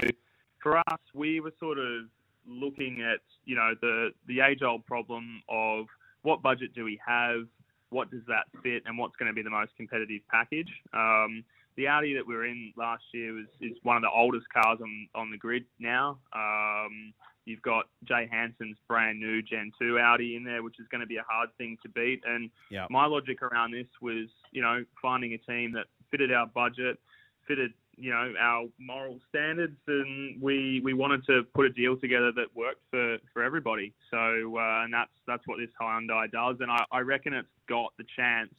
for 0.62 0.78
us, 0.78 1.00
we 1.12 1.40
were 1.40 1.52
sort 1.58 1.78
of 1.78 2.04
looking 2.46 3.02
at 3.02 3.20
you 3.44 3.56
know 3.56 3.74
the 3.80 4.10
the 4.26 4.40
age 4.40 4.62
old 4.62 4.84
problem 4.86 5.42
of 5.48 5.86
what 6.22 6.42
budget 6.42 6.74
do 6.74 6.84
we 6.84 6.98
have, 7.06 7.46
what 7.90 8.10
does 8.10 8.22
that 8.28 8.44
fit, 8.62 8.82
and 8.86 8.98
what's 8.98 9.16
going 9.16 9.28
to 9.28 9.34
be 9.34 9.42
the 9.42 9.50
most 9.50 9.76
competitive 9.76 10.22
package. 10.30 10.70
Um, 10.92 11.44
the 11.76 11.88
Audi 11.88 12.14
that 12.14 12.26
we 12.26 12.34
were 12.34 12.46
in 12.46 12.72
last 12.76 13.02
year 13.12 13.32
was 13.32 13.46
is 13.60 13.76
one 13.82 13.96
of 13.96 14.02
the 14.02 14.10
oldest 14.10 14.46
cars 14.52 14.78
on 14.80 15.08
on 15.14 15.30
the 15.30 15.38
grid 15.38 15.64
now. 15.78 16.18
Um, 16.34 17.12
you've 17.44 17.62
got 17.62 17.86
Jay 18.04 18.28
Hansen's 18.30 18.78
brand 18.88 19.20
new 19.20 19.42
Gen 19.42 19.72
2 19.80 19.98
Audi 19.98 20.36
in 20.36 20.44
there, 20.44 20.62
which 20.62 20.80
is 20.80 20.86
going 20.90 21.00
to 21.00 21.06
be 21.06 21.16
a 21.16 21.24
hard 21.28 21.50
thing 21.58 21.76
to 21.82 21.88
beat. 21.88 22.22
And 22.26 22.50
yep. 22.70 22.88
my 22.90 23.06
logic 23.06 23.42
around 23.42 23.72
this 23.72 23.86
was, 24.00 24.28
you 24.52 24.62
know, 24.62 24.84
finding 25.02 25.32
a 25.34 25.38
team 25.38 25.72
that 25.72 25.86
fitted 26.10 26.32
our 26.32 26.46
budget, 26.46 26.98
fitted 27.46 27.72
you 27.96 28.10
know 28.10 28.32
our 28.40 28.66
moral 28.78 29.20
standards, 29.28 29.76
and 29.86 30.40
we 30.40 30.80
we 30.84 30.94
wanted 30.94 31.24
to 31.26 31.42
put 31.54 31.66
a 31.66 31.70
deal 31.70 31.96
together 31.96 32.32
that 32.32 32.54
worked 32.54 32.82
for 32.90 33.18
for 33.32 33.42
everybody. 33.42 33.92
So 34.10 34.18
uh, 34.18 34.84
and 34.84 34.92
that's 34.92 35.10
that's 35.26 35.46
what 35.46 35.58
this 35.58 35.70
Hyundai 35.80 36.30
does, 36.30 36.56
and 36.60 36.70
I, 36.70 36.84
I 36.90 37.00
reckon 37.00 37.34
it's 37.34 37.48
got 37.68 37.92
the 37.98 38.04
chance 38.16 38.54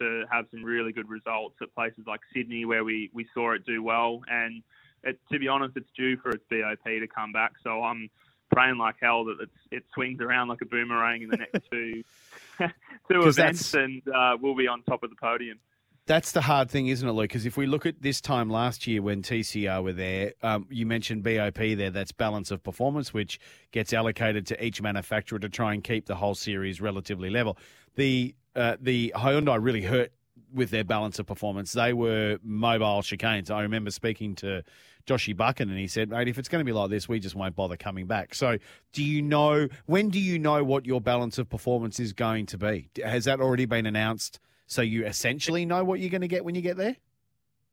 to 0.00 0.24
have 0.30 0.46
some 0.50 0.64
really 0.64 0.92
good 0.92 1.08
results 1.08 1.56
at 1.60 1.74
places 1.74 2.04
like 2.06 2.20
Sydney, 2.34 2.64
where 2.64 2.84
we 2.84 3.10
we 3.12 3.26
saw 3.34 3.52
it 3.52 3.64
do 3.66 3.82
well, 3.82 4.22
and 4.28 4.62
it, 5.04 5.18
to 5.32 5.38
be 5.38 5.48
honest, 5.48 5.76
it's 5.76 5.90
due 5.96 6.16
for 6.16 6.30
its 6.30 6.44
BOP 6.50 6.84
to 6.84 7.06
come 7.06 7.32
back. 7.32 7.52
So 7.62 7.82
I'm 7.82 8.10
praying 8.50 8.78
like 8.78 8.96
hell 9.00 9.24
that 9.26 9.36
it's, 9.40 9.52
it 9.70 9.84
swings 9.94 10.20
around 10.20 10.48
like 10.48 10.60
a 10.62 10.66
boomerang 10.66 11.22
in 11.22 11.30
the 11.30 11.36
next 11.36 11.60
two 11.70 12.02
two 13.10 13.22
events, 13.28 13.74
and 13.74 14.02
uh, 14.08 14.36
we'll 14.40 14.56
be 14.56 14.66
on 14.68 14.82
top 14.82 15.02
of 15.02 15.10
the 15.10 15.16
podium. 15.16 15.58
That's 16.10 16.32
the 16.32 16.40
hard 16.40 16.68
thing, 16.68 16.88
isn't 16.88 17.08
it, 17.08 17.12
Luke? 17.12 17.28
Because 17.28 17.46
if 17.46 17.56
we 17.56 17.66
look 17.66 17.86
at 17.86 18.02
this 18.02 18.20
time 18.20 18.50
last 18.50 18.84
year 18.88 19.00
when 19.00 19.22
TCR 19.22 19.80
were 19.80 19.92
there, 19.92 20.32
um, 20.42 20.66
you 20.68 20.84
mentioned 20.84 21.22
BOP 21.22 21.54
there. 21.54 21.90
That's 21.90 22.10
balance 22.10 22.50
of 22.50 22.64
performance, 22.64 23.14
which 23.14 23.38
gets 23.70 23.92
allocated 23.92 24.44
to 24.48 24.64
each 24.64 24.82
manufacturer 24.82 25.38
to 25.38 25.48
try 25.48 25.72
and 25.72 25.84
keep 25.84 26.06
the 26.06 26.16
whole 26.16 26.34
series 26.34 26.80
relatively 26.80 27.30
level. 27.30 27.56
The 27.94 28.34
uh, 28.56 28.76
the 28.80 29.12
Hyundai 29.14 29.62
really 29.62 29.82
hurt 29.82 30.10
with 30.52 30.70
their 30.70 30.82
balance 30.82 31.20
of 31.20 31.26
performance. 31.26 31.74
They 31.74 31.92
were 31.92 32.40
mobile 32.42 33.02
chicanes. 33.02 33.48
I 33.48 33.62
remember 33.62 33.92
speaking 33.92 34.34
to 34.34 34.64
Joshy 35.06 35.36
Buchan, 35.36 35.70
and 35.70 35.78
he 35.78 35.86
said, 35.86 36.10
"Mate, 36.10 36.26
if 36.26 36.40
it's 36.40 36.48
going 36.48 36.58
to 36.58 36.68
be 36.68 36.72
like 36.72 36.90
this, 36.90 37.08
we 37.08 37.20
just 37.20 37.36
won't 37.36 37.54
bother 37.54 37.76
coming 37.76 38.06
back." 38.06 38.34
So, 38.34 38.58
do 38.92 39.04
you 39.04 39.22
know 39.22 39.68
when 39.86 40.08
do 40.08 40.18
you 40.18 40.40
know 40.40 40.64
what 40.64 40.86
your 40.86 41.00
balance 41.00 41.38
of 41.38 41.48
performance 41.48 42.00
is 42.00 42.12
going 42.12 42.46
to 42.46 42.58
be? 42.58 42.90
Has 43.00 43.26
that 43.26 43.40
already 43.40 43.66
been 43.66 43.86
announced? 43.86 44.40
So 44.70 44.82
you 44.82 45.04
essentially 45.04 45.66
know 45.66 45.82
what 45.82 45.98
you're 45.98 46.10
going 46.10 46.20
to 46.20 46.28
get 46.28 46.44
when 46.44 46.54
you 46.54 46.62
get 46.62 46.76
there. 46.76 46.96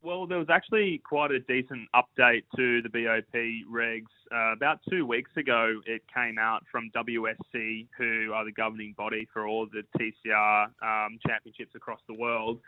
Well, 0.02 0.26
there 0.26 0.40
was 0.40 0.50
actually 0.50 1.00
quite 1.08 1.30
a 1.30 1.40
decent 1.40 1.88
update 1.96 2.44
to 2.56 2.82
the 2.82 2.90
BOP 2.90 3.36
regs. 3.72 4.06
Uh, 4.34 4.54
about 4.54 4.80
two 4.90 5.06
weeks 5.06 5.30
ago, 5.38 5.80
it 5.86 6.02
came 6.12 6.40
out 6.40 6.64
from 6.72 6.90
WSC, 6.96 7.88
who 7.98 8.32
are 8.34 8.46
the 8.46 8.52
governing 8.52 8.96
body 8.98 9.28
for 9.32 9.48
all 9.48 9.68
the 9.72 9.84
TCR 10.00 10.66
um, 10.82 11.20
championships 11.26 11.76
across 11.76 12.00
the 12.08 12.16
world. 12.16 12.60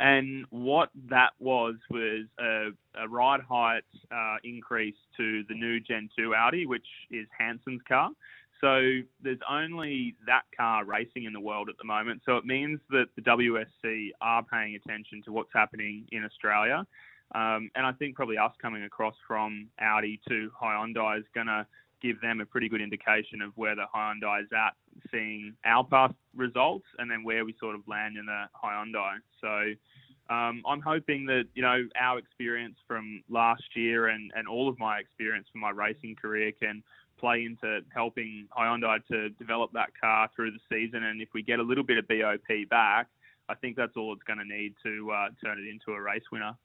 And 0.00 0.46
what 0.50 0.90
that 1.08 1.30
was 1.38 1.76
was 1.88 2.26
a, 2.40 2.70
a 3.00 3.08
ride 3.08 3.40
height 3.48 3.84
uh, 4.10 4.36
increase 4.42 4.96
to 5.16 5.44
the 5.48 5.54
new 5.54 5.78
Gen 5.78 6.10
2 6.18 6.34
Audi, 6.34 6.66
which 6.66 6.86
is 7.12 7.26
Hansen's 7.38 7.82
car. 7.86 8.10
So 8.60 9.00
there's 9.22 9.38
only 9.48 10.16
that 10.26 10.42
car 10.56 10.84
racing 10.84 11.24
in 11.24 11.32
the 11.32 11.40
world 11.40 11.68
at 11.68 11.76
the 11.78 11.84
moment. 11.84 12.22
So 12.24 12.36
it 12.36 12.44
means 12.44 12.80
that 12.90 13.06
the 13.16 13.22
WSC 13.22 14.10
are 14.20 14.42
paying 14.42 14.76
attention 14.76 15.22
to 15.24 15.32
what's 15.32 15.50
happening 15.52 16.06
in 16.12 16.24
Australia. 16.24 16.86
Um, 17.34 17.70
and 17.74 17.84
I 17.84 17.92
think 17.92 18.14
probably 18.14 18.38
us 18.38 18.52
coming 18.62 18.84
across 18.84 19.14
from 19.26 19.68
Audi 19.80 20.20
to 20.28 20.50
Hyundai 20.60 21.18
is 21.18 21.24
going 21.34 21.48
to 21.48 21.66
give 22.00 22.20
them 22.20 22.40
a 22.40 22.46
pretty 22.46 22.68
good 22.68 22.80
indication 22.80 23.42
of 23.42 23.52
where 23.56 23.74
the 23.74 23.84
Hyundai 23.94 24.42
is 24.42 24.48
at, 24.52 24.74
seeing 25.10 25.54
our 25.64 25.84
past 25.84 26.14
results 26.34 26.86
and 26.98 27.10
then 27.10 27.24
where 27.24 27.44
we 27.44 27.54
sort 27.58 27.74
of 27.74 27.82
land 27.88 28.16
in 28.16 28.26
the 28.26 28.44
Hyundai. 28.62 29.16
So 29.40 29.74
um, 30.32 30.62
I'm 30.66 30.80
hoping 30.80 31.26
that 31.26 31.44
you 31.54 31.62
know 31.62 31.84
our 32.00 32.18
experience 32.18 32.76
from 32.86 33.22
last 33.28 33.64
year 33.74 34.08
and, 34.08 34.30
and 34.34 34.48
all 34.48 34.68
of 34.68 34.78
my 34.78 34.98
experience 34.98 35.46
from 35.50 35.60
my 35.60 35.70
racing 35.70 36.16
career 36.16 36.52
can 36.52 36.82
play 37.18 37.44
into 37.44 37.80
helping 37.94 38.46
Hyundai 38.56 39.04
to 39.10 39.30
develop 39.30 39.72
that 39.72 39.90
car 40.00 40.28
through 40.34 40.52
the 40.52 40.58
season. 40.70 41.02
And 41.04 41.20
if 41.20 41.28
we 41.34 41.42
get 41.42 41.58
a 41.58 41.62
little 41.62 41.84
bit 41.84 41.98
of 41.98 42.08
BOP 42.08 42.68
back, 42.68 43.08
I 43.48 43.54
think 43.54 43.76
that's 43.76 43.96
all 43.96 44.12
it's 44.12 44.22
going 44.24 44.38
to 44.38 44.44
need 44.44 44.74
to 44.82 45.10
uh, 45.12 45.28
turn 45.44 45.58
it 45.58 45.68
into 45.68 45.92
a 45.92 46.00
race 46.00 46.24
winner. 46.32 46.56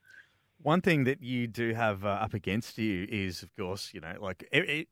One 0.63 0.81
thing 0.81 1.05
that 1.05 1.21
you 1.23 1.47
do 1.47 1.73
have 1.73 2.05
uh, 2.05 2.09
up 2.09 2.33
against 2.33 2.77
you 2.77 3.07
is, 3.09 3.41
of 3.41 3.49
course, 3.55 3.91
you 3.93 3.99
know, 4.01 4.13
like 4.19 4.47
it, 4.51 4.69
it, 4.69 4.87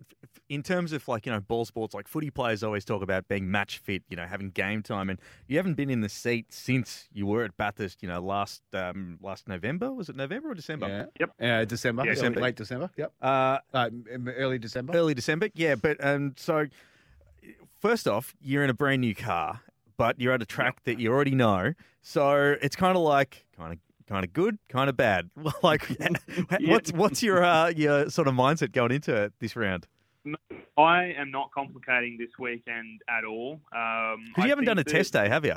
in 0.49 0.63
terms 0.63 0.93
of 0.93 1.07
like 1.07 1.25
you 1.25 1.31
know 1.31 1.39
ball 1.39 1.63
sports, 1.65 1.93
like 1.93 2.07
footy 2.07 2.29
players 2.31 2.63
always 2.63 2.83
talk 2.85 3.03
about 3.03 3.27
being 3.27 3.51
match 3.51 3.77
fit, 3.77 4.01
you 4.09 4.15
know, 4.17 4.25
having 4.25 4.49
game 4.49 4.81
time, 4.81 5.09
and 5.09 5.19
you 5.47 5.57
haven't 5.57 5.75
been 5.75 5.89
in 5.89 6.01
the 6.01 6.09
seat 6.09 6.47
since 6.51 7.07
you 7.13 7.27
were 7.27 7.43
at 7.43 7.55
Bathurst, 7.57 8.01
you 8.01 8.09
know, 8.09 8.19
last 8.19 8.61
um, 8.73 9.19
last 9.21 9.47
November. 9.47 9.91
Was 9.93 10.09
it 10.09 10.15
November 10.15 10.51
or 10.51 10.55
December? 10.55 11.07
Yep. 11.19 11.31
Uh, 11.39 11.65
December. 11.65 12.01
Yeah, 12.03 12.09
Early- 12.11 12.15
December. 12.15 12.41
Late 12.41 12.55
December. 12.55 12.89
Yep. 12.97 13.13
Uh, 13.21 13.57
Uh, 13.73 13.89
early 14.37 14.57
December. 14.59 14.93
early 14.93 15.13
December. 15.13 15.49
Yeah, 15.53 15.75
but 15.75 16.03
um, 16.03 16.33
so 16.37 16.65
first 17.79 18.07
off, 18.07 18.35
you're 18.41 18.63
in 18.63 18.69
a 18.69 18.73
brand 18.73 19.01
new 19.01 19.15
car, 19.15 19.61
but 19.97 20.19
you're 20.19 20.33
at 20.33 20.41
a 20.41 20.45
track 20.45 20.83
that 20.85 20.99
you 20.99 21.11
already 21.11 21.35
know, 21.35 21.73
so 22.01 22.55
it's 22.61 22.75
kind 22.75 22.95
of 22.97 23.03
like 23.03 23.45
kind 23.57 23.73
of 23.73 23.79
kind 24.09 24.25
of 24.25 24.33
good, 24.33 24.57
kind 24.67 24.89
of 24.89 24.97
bad. 24.97 25.29
like, 25.63 25.87
what's 26.61 26.91
what's 26.91 27.23
your 27.23 27.43
uh, 27.43 27.69
your 27.69 28.09
sort 28.09 28.27
of 28.27 28.33
mindset 28.33 28.71
going 28.71 28.91
into 28.91 29.31
this 29.39 29.55
round? 29.55 29.87
I 30.77 31.13
am 31.17 31.31
not 31.31 31.51
complicating 31.53 32.17
this 32.17 32.31
weekend 32.37 33.01
at 33.07 33.23
all. 33.23 33.61
Um, 33.71 34.25
I 34.35 34.43
you 34.43 34.49
haven't 34.49 34.65
done 34.65 34.79
a 34.79 34.83
test 34.83 35.13
day, 35.13 35.29
have 35.29 35.45
you? 35.45 35.55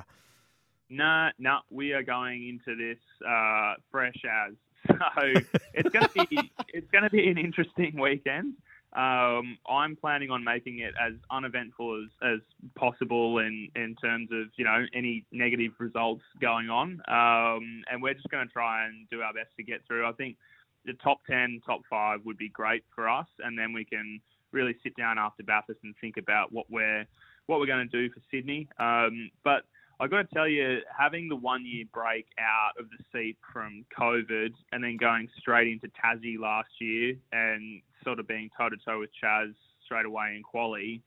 Nah, 0.88 1.30
nah, 1.38 1.60
we 1.70 1.92
are 1.92 2.02
going 2.02 2.48
into 2.48 2.76
this 2.76 2.98
uh, 3.26 3.74
fresh 3.90 4.20
as. 4.24 4.54
So 5.14 5.32
it's 5.74 5.90
to 5.90 6.26
be 6.28 6.50
it's 6.68 6.90
going 6.90 7.04
to 7.04 7.10
be 7.10 7.28
an 7.28 7.38
interesting 7.38 7.98
weekend. 8.00 8.54
Um, 8.94 9.56
I'm 9.68 9.96
planning 9.96 10.30
on 10.30 10.44
making 10.44 10.80
it 10.80 10.92
as 11.00 11.14
uneventful 11.30 12.04
as, 12.04 12.34
as 12.34 12.40
possible 12.74 13.38
in, 13.38 13.68
in 13.74 13.96
terms 13.96 14.28
of 14.32 14.48
you 14.56 14.64
know 14.64 14.84
any 14.92 15.24
negative 15.32 15.72
results 15.78 16.22
going 16.40 16.68
on, 16.68 17.00
um, 17.08 17.82
and 17.90 18.02
we're 18.02 18.14
just 18.14 18.28
going 18.28 18.46
to 18.46 18.52
try 18.52 18.86
and 18.86 19.08
do 19.10 19.22
our 19.22 19.32
best 19.32 19.48
to 19.56 19.62
get 19.62 19.80
through. 19.86 20.06
I 20.06 20.12
think 20.12 20.36
the 20.84 20.92
top 20.94 21.20
ten, 21.28 21.60
top 21.64 21.80
five 21.88 22.20
would 22.26 22.36
be 22.36 22.50
great 22.50 22.84
for 22.94 23.08
us, 23.08 23.28
and 23.38 23.58
then 23.58 23.72
we 23.72 23.84
can 23.84 24.20
really 24.52 24.76
sit 24.82 24.94
down 24.96 25.18
after 25.18 25.42
Bathurst 25.42 25.80
and 25.84 25.94
think 26.00 26.18
about 26.18 26.52
what 26.52 26.66
we're 26.70 27.06
what 27.46 27.60
we're 27.60 27.66
going 27.66 27.88
to 27.88 28.08
do 28.08 28.12
for 28.12 28.20
Sydney. 28.30 28.68
Um, 28.78 29.30
but 29.42 29.64
I 30.02 30.08
got 30.08 30.28
to 30.28 30.34
tell 30.34 30.48
you, 30.48 30.80
having 30.98 31.28
the 31.28 31.36
one 31.36 31.64
year 31.64 31.84
break 31.94 32.26
out 32.36 32.72
of 32.76 32.86
the 32.90 33.04
seat 33.12 33.36
from 33.52 33.84
COVID 33.96 34.50
and 34.72 34.82
then 34.82 34.96
going 34.96 35.28
straight 35.38 35.68
into 35.68 35.86
Tassie 35.86 36.36
last 36.36 36.70
year 36.80 37.14
and 37.30 37.80
sort 38.02 38.18
of 38.18 38.26
being 38.26 38.50
toe 38.58 38.68
to 38.68 38.76
toe 38.84 38.98
with 38.98 39.10
Chaz 39.22 39.54
straight 39.84 40.04
away 40.04 40.34
in 40.34 40.42
quali, 40.42 41.00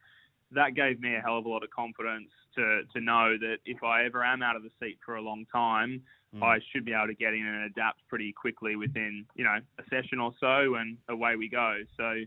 that 0.51 0.75
gave 0.75 1.01
me 1.01 1.13
a 1.13 1.19
hell 1.19 1.37
of 1.37 1.45
a 1.45 1.49
lot 1.49 1.61
of 1.61 1.71
confidence 1.71 2.29
to 2.55 2.83
to 2.93 3.01
know 3.01 3.35
that 3.37 3.57
if 3.65 3.83
I 3.83 4.05
ever 4.05 4.23
am 4.23 4.41
out 4.41 4.55
of 4.55 4.63
the 4.63 4.71
seat 4.79 4.97
for 5.05 5.17
a 5.17 5.21
long 5.21 5.45
time, 5.51 6.01
I 6.41 6.59
should 6.71 6.85
be 6.85 6.93
able 6.93 7.07
to 7.07 7.15
get 7.15 7.33
in 7.33 7.45
and 7.45 7.65
adapt 7.65 7.99
pretty 8.07 8.31
quickly 8.31 8.77
within 8.77 9.25
you 9.35 9.43
know 9.43 9.57
a 9.77 9.83
session 9.89 10.21
or 10.21 10.33
so, 10.39 10.75
and 10.75 10.97
away 11.09 11.35
we 11.35 11.49
go. 11.49 11.79
So. 11.97 12.21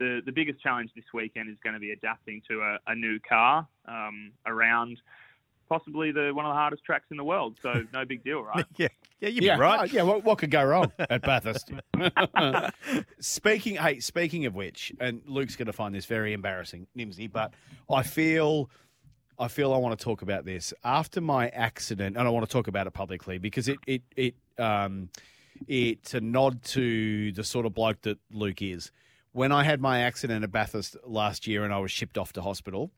The, 0.00 0.20
the 0.24 0.30
biggest 0.30 0.62
challenge 0.62 0.92
this 0.94 1.06
weekend 1.12 1.50
is 1.50 1.56
going 1.64 1.74
to 1.74 1.80
be 1.80 1.90
adapting 1.90 2.40
to 2.48 2.60
a, 2.60 2.78
a 2.86 2.94
new 2.94 3.18
car 3.28 3.66
um, 3.88 4.30
around 4.46 4.96
possibly 5.68 6.12
the 6.12 6.32
one 6.32 6.44
of 6.44 6.50
the 6.50 6.54
hardest 6.54 6.84
tracks 6.84 7.06
in 7.10 7.16
the 7.16 7.24
world. 7.24 7.58
So 7.62 7.84
no 7.92 8.04
big 8.04 8.24
deal, 8.24 8.42
right? 8.42 8.64
Yeah, 8.76 8.88
yeah, 9.20 9.28
you'd 9.28 9.44
yeah, 9.44 9.56
be 9.56 9.60
right. 9.60 9.80
oh, 9.80 9.84
yeah. 9.84 10.02
What, 10.02 10.24
what 10.24 10.38
could 10.38 10.50
go 10.50 10.64
wrong 10.64 10.92
at 10.98 11.22
Bathurst? 11.22 11.70
speaking, 13.20 13.76
hey, 13.76 14.00
speaking 14.00 14.46
of 14.46 14.54
which, 14.54 14.92
and 15.00 15.22
Luke's 15.26 15.56
going 15.56 15.66
to 15.66 15.72
find 15.72 15.94
this 15.94 16.06
very 16.06 16.32
embarrassing, 16.32 16.86
Nimsy, 16.96 17.30
but 17.30 17.52
I 17.90 18.02
feel, 18.02 18.70
I 19.38 19.48
feel 19.48 19.72
I 19.72 19.78
want 19.78 19.98
to 19.98 20.02
talk 20.02 20.22
about 20.22 20.44
this 20.44 20.72
after 20.84 21.20
my 21.20 21.48
accident, 21.48 22.16
and 22.16 22.26
I 22.26 22.30
want 22.30 22.46
to 22.46 22.52
talk 22.52 22.68
about 22.68 22.86
it 22.86 22.92
publicly 22.92 23.38
because 23.38 23.68
it, 23.68 23.78
it, 23.86 24.02
it, 24.16 24.34
um, 24.58 25.10
it's 25.66 26.14
a 26.14 26.20
nod 26.20 26.62
to 26.62 27.32
the 27.32 27.42
sort 27.42 27.66
of 27.66 27.74
bloke 27.74 28.02
that 28.02 28.18
Luke 28.30 28.62
is. 28.62 28.92
When 29.32 29.52
I 29.52 29.62
had 29.64 29.80
my 29.80 30.00
accident 30.00 30.42
at 30.44 30.50
Bathurst 30.50 30.96
last 31.04 31.46
year, 31.46 31.64
and 31.64 31.72
I 31.72 31.78
was 31.78 31.90
shipped 31.90 32.18
off 32.18 32.32
to 32.34 32.42
hospital. 32.42 32.92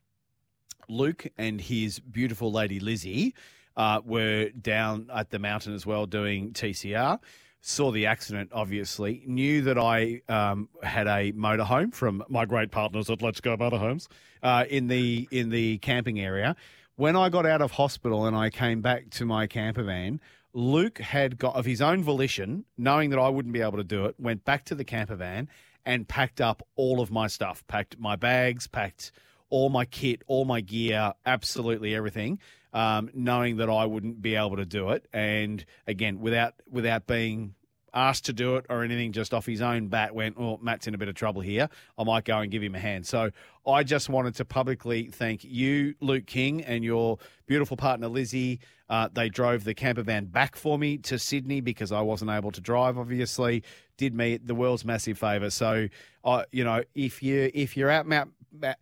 Luke 0.89 1.27
and 1.39 1.61
his 1.61 1.99
beautiful 1.99 2.53
lady 2.53 2.81
Lizzie 2.81 3.35
uh, 3.77 4.01
were 4.05 4.51
down 4.51 5.09
at 5.15 5.31
the 5.31 5.39
mountain 5.39 5.75
as 5.75 5.87
well 5.87 6.07
doing 6.07 6.53
TCR. 6.53 7.19
Saw 7.63 7.91
the 7.91 8.07
accident, 8.07 8.51
obviously. 8.53 9.23
Knew 9.27 9.63
that 9.63 9.79
I 9.79 10.23
um, 10.29 10.69
had 10.83 11.07
a 11.07 11.33
motorhome 11.33 11.93
from 11.93 12.25
my 12.29 12.47
great 12.47 12.71
partners 12.71 13.11
at 13.11 13.21
Let's 13.21 13.41
Go 13.41 13.57
Motorhomes 13.57 14.09
uh, 14.43 14.65
in 14.69 14.87
the 14.87 15.29
in 15.31 15.51
the 15.51 15.79
camping 15.79 16.19
area. 16.21 16.57
When 16.97 17.17
I 17.17 17.29
got 17.29 17.47
out 17.47 17.61
of 17.63 17.73
hospital 17.73 18.27
and 18.27 18.35
I 18.35 18.51
came 18.51 18.81
back 18.81 19.11
to 19.11 19.25
my 19.25 19.47
camper 19.47 19.83
van, 19.83 20.21
Luke 20.53 20.99
had 20.99 21.39
got 21.39 21.55
of 21.55 21.65
his 21.65 21.81
own 21.81 22.03
volition, 22.03 22.65
knowing 22.77 23.11
that 23.11 23.19
I 23.19 23.29
wouldn't 23.29 23.53
be 23.53 23.61
able 23.61 23.79
to 23.79 23.85
do 23.85 24.07
it, 24.07 24.17
went 24.19 24.45
back 24.45 24.65
to 24.67 24.75
the 24.75 24.85
camper 24.85 25.17
van 25.17 25.49
and 25.87 26.09
packed 26.09 26.41
up 26.41 26.63
all 26.77 27.01
of 27.01 27.11
my 27.11 27.27
stuff. 27.27 27.67
Packed 27.67 27.99
my 27.99 28.17
bags, 28.17 28.67
packed 28.67 29.13
all 29.51 29.69
my 29.69 29.85
kit, 29.85 30.23
all 30.27 30.45
my 30.45 30.61
gear, 30.61 31.13
absolutely 31.27 31.95
everything, 31.95 32.39
um, 32.73 33.11
knowing 33.13 33.59
that 33.59 33.69
I 33.69 33.85
wouldn't 33.85 34.23
be 34.23 34.37
able 34.37 34.57
to 34.57 34.65
do 34.65 34.91
it. 34.91 35.07
And 35.13 35.65
again, 35.87 36.21
without 36.21 36.55
without 36.71 37.07
being 37.07 37.55
asked 37.93 38.27
to 38.27 38.33
do 38.33 38.57
it 38.57 38.67
or 38.69 38.85
anything, 38.85 39.13
just 39.13 39.35
off 39.35 39.47
his 39.47 39.61
own 39.61 39.89
bat 39.89 40.15
went, 40.15 40.37
oh, 40.39 40.59
Matt's 40.63 40.87
in 40.87 40.95
a 40.95 40.99
bit 40.99 41.09
of 41.09 41.15
trouble 41.15 41.41
here. 41.41 41.69
I 41.99 42.05
might 42.05 42.25
go 42.25 42.39
and 42.39 42.51
give 42.51 42.63
him 42.63 42.75
a 42.75 42.79
hand. 42.79 43.07
So 43.07 43.31
I 43.67 43.83
just 43.83 44.09
wanted 44.09 44.37
to 44.37 44.45
publicly 44.45 45.11
thank 45.13 45.45
you, 45.45 45.95
Luke 46.01 46.27
King, 46.27 46.63
and 46.63 46.85
your 46.85 47.19
beautiful 47.47 47.77
partner, 47.77 48.09
Lizzie. 48.09 48.61
Uh, 48.89 49.09
they 49.13 49.29
drove 49.29 49.65
the 49.65 49.75
camper 49.75 50.03
van 50.03 50.27
back 50.27 50.57
for 50.57 50.79
me 50.79 50.99
to 50.99 51.19
Sydney 51.19 51.61
because 51.61 51.93
I 51.93 52.01
wasn't 52.01 52.31
able 52.31 52.51
to 52.53 52.61
drive, 52.61 52.99
obviously. 52.99 53.63
Did 53.97 54.15
me 54.15 54.39
the 54.39 54.55
world's 54.55 54.85
massive 54.85 55.19
favour. 55.19 55.51
So, 55.51 55.89
uh, 56.25 56.45
you 56.51 56.65
know, 56.65 56.83
if 56.95 57.23
you 57.23 57.51
if 57.55 57.77
you're 57.77 57.91
at 57.91 58.07
Mount 58.07 58.33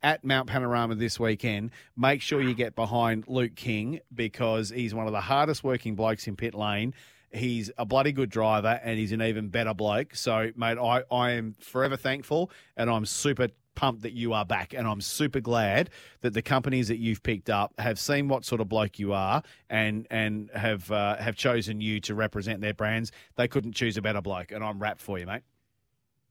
at 0.02 0.24
Mount 0.24 0.48
Panorama 0.48 0.94
this 0.94 1.18
weekend, 1.18 1.70
make 1.96 2.22
sure 2.22 2.40
you 2.40 2.54
get 2.54 2.74
behind 2.74 3.24
Luke 3.28 3.54
King 3.54 4.00
because 4.14 4.70
he's 4.70 4.94
one 4.94 5.06
of 5.06 5.12
the 5.12 5.20
hardest 5.20 5.64
working 5.64 5.94
blokes 5.94 6.26
in 6.26 6.36
pit 6.36 6.54
lane. 6.54 6.94
He's 7.30 7.70
a 7.76 7.84
bloody 7.84 8.12
good 8.12 8.30
driver 8.30 8.80
and 8.82 8.98
he's 8.98 9.12
an 9.12 9.20
even 9.20 9.48
better 9.48 9.74
bloke. 9.74 10.14
So, 10.14 10.50
mate, 10.56 10.78
I, 10.78 11.02
I 11.10 11.32
am 11.32 11.54
forever 11.60 11.96
thankful 11.96 12.50
and 12.76 12.88
I'm 12.88 13.04
super 13.04 13.48
pumped 13.74 14.02
that 14.02 14.12
you 14.12 14.32
are 14.32 14.44
back. 14.44 14.74
And 14.74 14.88
I'm 14.88 15.00
super 15.00 15.40
glad 15.40 15.90
that 16.22 16.34
the 16.34 16.42
companies 16.42 16.88
that 16.88 16.98
you've 16.98 17.22
picked 17.22 17.48
up 17.48 17.72
have 17.78 17.98
seen 17.98 18.28
what 18.28 18.44
sort 18.44 18.60
of 18.60 18.68
bloke 18.68 18.98
you 18.98 19.12
are 19.12 19.42
and 19.70 20.06
and 20.10 20.50
have 20.54 20.90
uh, 20.90 21.16
have 21.16 21.36
chosen 21.36 21.80
you 21.80 22.00
to 22.00 22.14
represent 22.14 22.60
their 22.60 22.74
brands. 22.74 23.12
They 23.36 23.46
couldn't 23.46 23.72
choose 23.72 23.96
a 23.96 24.02
better 24.02 24.20
bloke. 24.20 24.50
And 24.50 24.64
I'm 24.64 24.80
wrapped 24.80 25.00
for 25.00 25.18
you, 25.18 25.26
mate. 25.26 25.42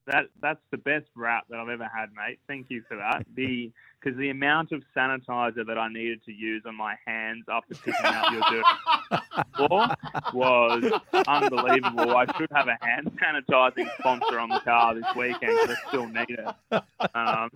That 0.07 0.25
that's 0.41 0.61
the 0.71 0.77
best 0.77 1.05
wrap 1.15 1.45
that 1.49 1.59
I've 1.59 1.69
ever 1.69 1.83
had, 1.83 2.09
mate. 2.15 2.39
Thank 2.47 2.67
you 2.69 2.83
for 2.87 2.97
that. 2.97 3.25
The 3.35 3.71
because 3.99 4.17
the 4.17 4.29
amount 4.29 4.71
of 4.71 4.83
sanitizer 4.95 5.65
that 5.65 5.77
I 5.77 5.89
needed 5.89 6.23
to 6.25 6.31
use 6.31 6.63
on 6.65 6.75
my 6.75 6.95
hands 7.05 7.45
after 7.49 7.75
picking 7.75 8.05
up 8.05 8.31
your 8.31 8.41
dirt 8.49 9.45
floor 9.55 9.87
was 10.33 11.01
unbelievable. 11.27 12.15
I 12.15 12.25
should 12.37 12.49
have 12.53 12.67
a 12.67 12.77
hand 12.85 13.11
sanitizing 13.21 13.89
sponsor 13.99 14.39
on 14.39 14.49
the 14.49 14.59
car 14.59 14.93
this 14.93 15.05
weekend 15.15 15.57
because 15.61 15.77
I 15.77 15.87
still 15.87 16.07
need 16.07 16.29
it. 16.29 16.83
Um, 17.15 17.49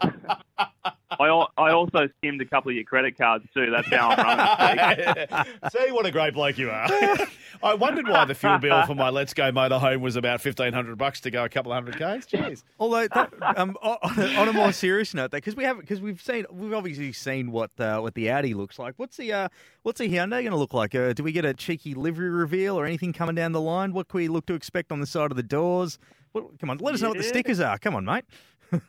I, 1.21 1.47
I 1.57 1.71
also 1.71 2.07
skimmed 2.17 2.41
a 2.41 2.45
couple 2.45 2.69
of 2.69 2.75
your 2.75 2.83
credit 2.83 3.17
cards 3.17 3.45
too. 3.53 3.71
That's 3.71 3.87
how 3.87 4.09
I'm 4.09 4.87
running. 4.87 5.45
See 5.71 5.91
what 5.91 6.05
a 6.05 6.11
great 6.11 6.33
bloke 6.33 6.57
you 6.57 6.69
are. 6.69 6.87
I 7.63 7.73
wondered 7.73 8.07
why 8.07 8.25
the 8.25 8.35
fuel 8.35 8.57
bill 8.57 8.85
for 8.85 8.95
my 8.95 9.09
Let's 9.09 9.33
Go 9.33 9.51
motorhome 9.51 10.01
was 10.01 10.15
about 10.15 10.41
fifteen 10.41 10.73
hundred 10.73 10.97
bucks 10.97 11.21
to 11.21 11.31
go 11.31 11.43
a 11.43 11.49
couple 11.49 11.71
of 11.71 11.75
hundred 11.75 11.97
k's. 11.97 12.25
Jeez. 12.25 12.63
Although, 12.79 13.07
that, 13.09 13.33
um, 13.57 13.77
on, 13.81 13.97
a, 14.03 14.35
on 14.39 14.49
a 14.49 14.53
more 14.53 14.71
serious 14.71 15.13
note, 15.13 15.31
because 15.31 15.55
we 15.55 15.63
have 15.63 15.79
because 15.79 16.01
we've 16.01 16.21
seen 16.21 16.45
we've 16.51 16.73
obviously 16.73 17.11
seen 17.11 17.51
what 17.51 17.71
uh, 17.79 17.99
what 17.99 18.15
the 18.15 18.29
Audi 18.29 18.53
looks 18.53 18.79
like. 18.79 18.95
What's 18.97 19.17
the 19.17 19.31
uh, 19.33 19.49
what's 19.83 19.99
the 19.99 20.09
Hyundai 20.09 20.41
going 20.41 20.51
to 20.51 20.57
look 20.57 20.73
like? 20.73 20.95
Uh, 20.95 21.13
do 21.13 21.23
we 21.23 21.31
get 21.31 21.45
a 21.45 21.53
cheeky 21.53 21.93
livery 21.93 22.29
reveal 22.29 22.79
or 22.79 22.85
anything 22.85 23.13
coming 23.13 23.35
down 23.35 23.51
the 23.51 23.61
line? 23.61 23.93
What 23.93 24.07
can 24.07 24.17
we 24.17 24.27
look 24.27 24.45
to 24.47 24.53
expect 24.53 24.91
on 24.91 24.99
the 24.99 25.07
side 25.07 25.31
of 25.31 25.37
the 25.37 25.43
doors? 25.43 25.99
What, 26.31 26.59
come 26.59 26.69
on, 26.69 26.77
let 26.77 26.93
us 26.93 27.01
know 27.01 27.09
what 27.09 27.17
the 27.17 27.23
stickers 27.23 27.59
are. 27.59 27.77
Come 27.77 27.95
on, 27.95 28.05
mate. 28.05 28.23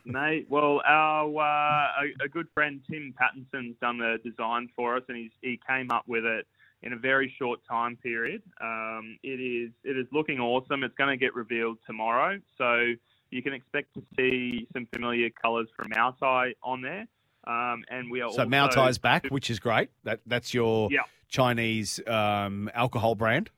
Mate, 0.05 0.47
well, 0.49 0.81
our 0.85 1.27
uh, 1.27 2.03
a, 2.03 2.25
a 2.25 2.27
good 2.29 2.47
friend 2.53 2.81
Tim 2.89 3.13
Pattinson's 3.19 3.75
done 3.81 3.97
the 3.97 4.17
design 4.23 4.69
for 4.75 4.95
us, 4.95 5.03
and 5.07 5.17
he's, 5.17 5.31
he 5.41 5.59
came 5.67 5.91
up 5.91 6.03
with 6.07 6.25
it 6.25 6.45
in 6.81 6.93
a 6.93 6.97
very 6.97 7.33
short 7.39 7.59
time 7.69 7.97
period. 7.97 8.41
Um, 8.61 9.17
it 9.23 9.39
is 9.39 9.71
it 9.83 9.97
is 9.97 10.07
looking 10.11 10.39
awesome. 10.39 10.83
It's 10.83 10.95
going 10.95 11.09
to 11.09 11.17
get 11.17 11.33
revealed 11.35 11.77
tomorrow, 11.85 12.39
so 12.57 12.93
you 13.29 13.41
can 13.41 13.53
expect 13.53 13.93
to 13.95 14.03
see 14.15 14.67
some 14.73 14.87
familiar 14.93 15.29
colours 15.29 15.67
from 15.75 15.89
Moutai 15.89 16.53
on 16.61 16.81
there. 16.81 17.07
Um, 17.45 17.83
and 17.89 18.09
we 18.09 18.21
are 18.21 18.31
So 18.31 18.43
also 18.43 18.45
Moutai's 18.45 18.97
back, 18.97 19.27
which 19.27 19.49
is 19.49 19.59
great. 19.59 19.89
That 20.03 20.21
that's 20.25 20.53
your 20.53 20.89
Yeah. 20.91 21.01
Chinese 21.29 21.99
um, 22.07 22.69
alcohol 22.73 23.15
brand. 23.15 23.49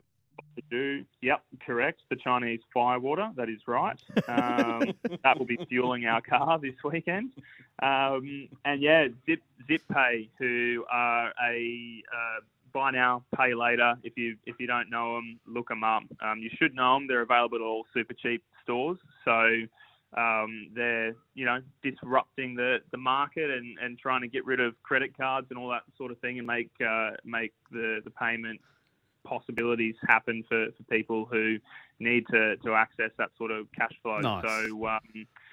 To 0.56 0.62
do. 0.70 1.06
Yep, 1.22 1.42
correct. 1.66 2.02
The 2.10 2.16
Chinese 2.16 2.60
firewater. 2.74 3.30
That 3.36 3.50
is 3.50 3.62
right. 3.68 4.00
Um, 4.28 4.94
that 5.24 5.38
will 5.38 5.46
be 5.46 5.58
fueling 5.70 6.06
our 6.06 6.22
car 6.22 6.60
this 6.60 6.76
weekend. 6.84 7.32
Um, 7.82 8.50
and 8.64 8.82
yeah, 8.82 9.08
Zip 9.26 9.42
ZipPay, 9.70 10.30
who 10.40 10.86
are 10.90 11.34
a 11.44 12.04
uh, 12.12 12.42
buy 12.74 12.92
now, 12.92 13.24
pay 13.36 13.54
later. 13.54 13.96
If 14.04 14.18
you 14.18 14.38
if 14.46 14.56
you 14.60 14.68
don't 14.68 14.90
know 14.90 15.16
them, 15.16 15.40
look 15.48 15.70
them 15.70 15.84
up. 15.84 16.04
Um, 16.22 16.40
you 16.40 16.50
should 16.58 16.76
know 16.76 16.96
them. 16.96 17.08
They're 17.08 17.22
available 17.22 17.58
at 17.58 17.62
all 17.62 17.86
super 17.94 18.14
cheap 18.14 18.44
stores. 18.64 18.98
So. 19.24 19.48
Um, 20.18 20.70
they're 20.74 21.14
you 21.34 21.44
know 21.44 21.60
disrupting 21.84 22.56
the, 22.56 22.78
the 22.92 22.98
market 22.98 23.50
and, 23.50 23.78
and 23.80 24.00
trying 24.00 24.22
to 24.22 24.30
get 24.30 24.46
rid 24.46 24.62
of 24.62 24.82
credit 24.82 25.18
cards 25.18 25.48
and 25.50 25.60
all 25.60 25.68
that 25.72 25.82
sort 25.98 26.10
of 26.10 26.18
thing 26.20 26.38
and 26.38 26.48
make 26.48 26.70
uh, 26.80 27.10
make 27.26 27.52
the, 27.70 28.00
the 28.06 28.12
payment 28.12 28.62
possibilities 29.26 29.96
happen 30.08 30.44
for, 30.48 30.68
for 30.78 30.84
people 30.84 31.26
who 31.26 31.58
need 32.00 32.26
to, 32.32 32.58
to 32.58 32.74
access 32.74 33.12
that 33.18 33.30
sort 33.38 33.52
of 33.52 33.68
cash 33.78 33.94
flow. 34.02 34.20
Nice. 34.20 34.44
So, 34.46 34.88
um, 34.88 35.00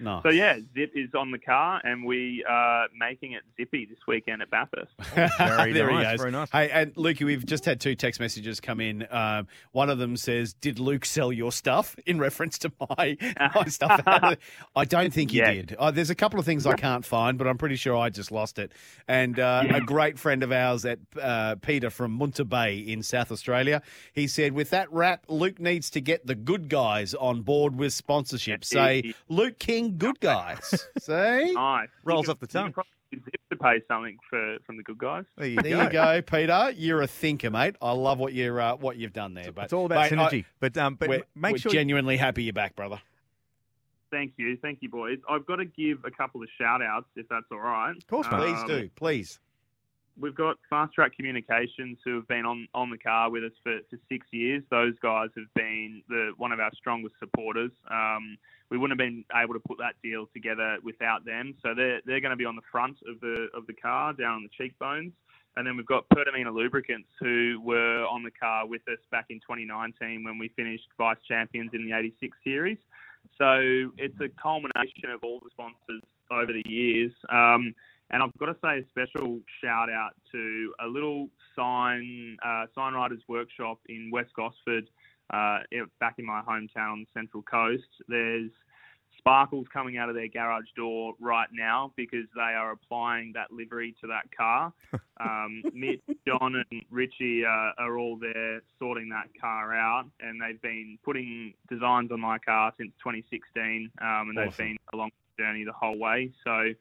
No. 0.00 0.20
so 0.22 0.30
yeah, 0.30 0.58
Zip 0.75 0.90
is 0.94 1.11
on 1.16 1.30
the 1.30 1.38
car, 1.38 1.80
and 1.84 2.04
we 2.04 2.44
are 2.49 2.87
making 2.99 3.32
it 3.32 3.42
zippy 3.56 3.87
this 3.87 3.99
weekend 4.08 4.42
at 4.42 4.50
Bathurst. 4.50 4.92
Very 5.38 5.72
there 5.72 5.88
he 5.88 5.94
nice, 5.96 6.06
goes. 6.12 6.20
very 6.20 6.32
nice. 6.32 6.50
Hey, 6.50 6.70
and 6.70 6.94
Lukey, 6.94 7.25
we've 7.25 7.46
just 7.46 7.64
had 7.64 7.80
two 7.80 7.94
text 7.94 8.18
messages 8.20 8.61
come 8.61 8.80
in. 8.80 9.06
Um, 9.11 9.46
one 9.72 9.88
of 9.90 9.99
them 9.99 10.16
says, 10.16 10.52
"Did 10.54 10.78
Luke 10.78 11.04
sell 11.04 11.32
your 11.32 11.52
stuff?" 11.52 11.94
in 12.06 12.18
reference 12.18 12.58
to 12.58 12.72
my, 12.90 13.16
my 13.54 13.64
stuff. 13.66 14.02
I 14.76 14.84
don't 14.84 15.12
think 15.12 15.30
he 15.30 15.38
Yeah. 15.38 15.52
did. 15.52 15.76
Uh, 15.78 15.90
there's 15.90 16.10
a 16.10 16.14
couple 16.14 16.38
of 16.40 16.47
things 16.47 16.67
I 16.67 16.75
can't 16.75 17.04
find, 17.04 17.38
but 17.38 17.47
I'm 17.47 17.58
pretty 17.58 17.76
sure 17.76 17.97
I 17.97 18.08
just 18.10 18.32
lost 18.32 18.58
it. 18.58 18.73
And 19.08 19.38
uh, 19.38 19.64
a 19.73 19.80
great 19.80 20.19
friend 20.19 20.43
of 20.43 20.50
ours, 20.52 20.84
at 20.84 20.99
uh, 21.21 21.56
Peter 21.62 21.90
from 21.90 22.19
Moonta 22.19 22.49
Bay 22.49 22.78
in 22.78 23.02
South 23.02 23.30
Australia, 23.30 23.82
he 24.12 24.26
said, 24.26 24.52
"With 24.52 24.71
that 24.71 24.93
rap, 24.93 25.25
Luke 25.28 25.60
needs 25.60 25.90
to 25.90 26.00
get 26.00 26.26
the 26.26 26.31
good 26.34 26.68
guys 26.68 27.14
on 27.14 27.42
board 27.42 27.76
with 27.76 27.92
sponsorship. 27.92 28.64
Say, 28.64 29.14
Luke 29.28 29.58
King, 29.58 29.97
good 29.99 30.21
guys. 30.21 30.86
See." 30.99 31.52
Nice. 31.54 31.88
Rolls 32.04 32.26
You 32.26 32.32
off 32.32 32.40
the 32.40 32.47
could- 32.47 32.54
you 32.54 32.60
tongue. 32.60 32.66
could 32.68 32.75
probably 32.75 32.88
get 33.12 33.25
Zip 33.25 33.40
to 33.50 33.56
pay 33.56 33.82
something 33.88 34.16
for 34.30 34.56
from 34.64 34.76
the 34.78 34.82
good 34.82 34.99
guys. 34.99 35.25
There 35.36 35.47
you 35.47 35.56
There 35.60 35.84
you 35.84 35.90
go, 35.90 36.23
Peter. 36.23 36.73
You're 36.76 37.02
a 37.02 37.06
thinker, 37.06 37.50
mate. 37.50 37.76
I 37.82 37.92
love 37.92 38.18
what 38.18 38.32
you're 38.32 38.58
uh, 38.60 38.76
what 38.76 38.97
you've 38.97 39.12
done 39.12 39.34
there. 39.34 39.52
But 39.52 39.64
It's 39.64 39.73
all 39.75 39.86
about 39.86 40.10
mate, 40.10 40.18
I- 40.18 40.28
synergy. 40.30 40.45
but 40.60 40.76
um, 40.78 40.95
but 40.95 41.08
we're, 41.08 41.23
make 41.34 41.52
we're 41.52 41.58
sure 41.58 41.73
genuinely 41.73 42.16
happy 42.16 42.45
you're 42.45 42.52
back, 42.54 42.75
brother. 42.75 43.00
Thank 44.10 44.34
you, 44.36 44.58
thank 44.60 44.78
you, 44.82 44.90
boys. 44.90 45.18
I've 45.28 45.47
got 45.47 45.56
to 45.56 45.64
give 45.64 46.04
a 46.04 46.10
couple 46.10 46.42
of 46.42 46.49
shout 46.58 46.82
outs 46.82 47.06
if 47.16 47.26
that's 47.28 47.47
all 47.50 47.58
right. 47.60 47.97
Of 47.97 48.06
course, 48.06 48.26
mate. 48.30 48.38
Please 48.54 48.64
do, 48.66 48.90
please. 48.95 49.40
We've 50.20 50.34
got 50.34 50.56
Fast 50.68 50.94
Track 50.94 51.16
Communications 51.16 51.98
who 52.04 52.16
have 52.16 52.28
been 52.28 52.44
on, 52.44 52.68
on 52.75 52.90
the 52.90 52.98
car 52.98 53.30
with 53.30 53.44
us 53.44 53.52
for, 53.62 53.78
for 53.88 53.96
six 54.08 54.26
years. 54.30 54.62
Those 54.70 54.94
guys 55.02 55.30
have 55.36 55.52
been 55.54 56.02
the 56.08 56.32
one 56.36 56.52
of 56.52 56.60
our 56.60 56.70
strongest 56.75 57.14
supporters. 57.18 57.70
Um, 57.90 58.36
we 58.70 58.78
wouldn't 58.78 59.00
have 59.00 59.06
been 59.06 59.25
able 59.34 59.54
to 59.54 59.60
put 59.60 59.78
that 59.78 59.94
deal 60.02 60.26
together 60.32 60.76
without 60.84 61.25
them. 61.25 61.54
So 61.62 61.75
they're 61.75 62.00
they're 62.04 62.20
going 62.20 62.30
to 62.30 62.36
be 62.36 62.44
on 62.44 62.56
the 62.56 62.62
front 62.70 62.98
of 63.08 63.20
the 63.20 63.48
of 63.54 63.66
the 63.66 63.75
car, 63.75 64.12
down 64.12 64.34
on 64.34 64.42
the 64.42 64.50
cheekbones. 64.56 65.12
And 65.56 65.66
then 65.66 65.76
we've 65.76 65.86
got 65.86 66.08
Pertamina 66.08 66.50
Lubricants 66.50 67.08
who 67.20 67.60
were 67.62 68.04
on 68.06 68.22
the 68.22 68.30
car 68.30 68.66
with 68.66 68.82
us 68.88 68.98
back 69.10 69.26
in 69.28 69.36
2019 69.40 70.25
when 70.25 70.38
we 70.38 70.48
finished 70.56 70.88
vice 70.96 71.18
champions 71.28 71.70
in 71.75 71.86
the 71.86 71.96
86 71.96 72.36
series. 72.42 72.78
So 73.36 73.90
it's 73.98 74.18
a 74.20 74.28
culmination 74.40 75.10
of 75.12 75.20
all 75.22 75.40
the 75.40 75.50
sponsors 75.52 76.02
over 76.30 76.52
the 76.52 76.62
years. 76.66 77.12
Um, 77.30 77.75
and 78.12 78.22
I've 78.22 78.36
got 78.38 78.46
to 78.46 78.56
say 78.62 78.78
a 78.78 78.88
special 78.88 79.40
shout 79.62 79.90
out 79.90 80.12
to 80.32 80.72
a 80.84 80.86
little 80.86 81.28
sign 81.56 82.36
uh, 82.44 82.66
sign 82.75 82.94
writers 82.94 83.22
workshop 83.28 83.78
in 83.88 84.10
West 84.12 84.30
Gosford, 84.36 84.88
uh, 85.32 85.58
back 85.98 86.16
in 86.18 86.26
my 86.26 86.42
hometown 86.42 86.92
on 86.92 87.00
the 87.00 87.20
Central 87.20 87.42
Coast. 87.42 87.88
There's 88.08 88.50
sparkles 89.18 89.66
coming 89.72 89.98
out 89.98 90.08
of 90.08 90.14
their 90.14 90.28
garage 90.28 90.68
door 90.76 91.14
right 91.20 91.48
now 91.52 91.92
because 91.96 92.26
they 92.34 92.40
are 92.40 92.72
applying 92.72 93.32
that 93.34 93.50
livery 93.50 93.94
to 94.00 94.06
that 94.08 94.25
car. 94.36 94.72
Um, 95.20 95.62
Mitch, 95.72 96.00
John, 96.26 96.64
and 96.68 96.82
Richie 96.90 97.44
uh, 97.44 97.70
are 97.78 97.96
all 97.96 98.16
there 98.16 98.60
sorting 98.80 99.08
that 99.10 99.28
car 99.40 99.72
out, 99.72 100.06
and 100.18 100.42
they've 100.42 100.60
been 100.60 100.98
putting 101.04 101.54
designs 101.70 102.10
on 102.10 102.18
my 102.18 102.38
car 102.38 102.72
since 102.76 102.90
2016, 102.98 103.92
um, 104.00 104.30
and 104.30 104.36
they've 104.36 104.56
been 104.56 104.76
along 104.92 105.10
the 105.36 105.44
journey 105.44 105.62
the 105.64 105.72
whole 105.72 105.96
way. 105.96 106.32
So 106.42 106.72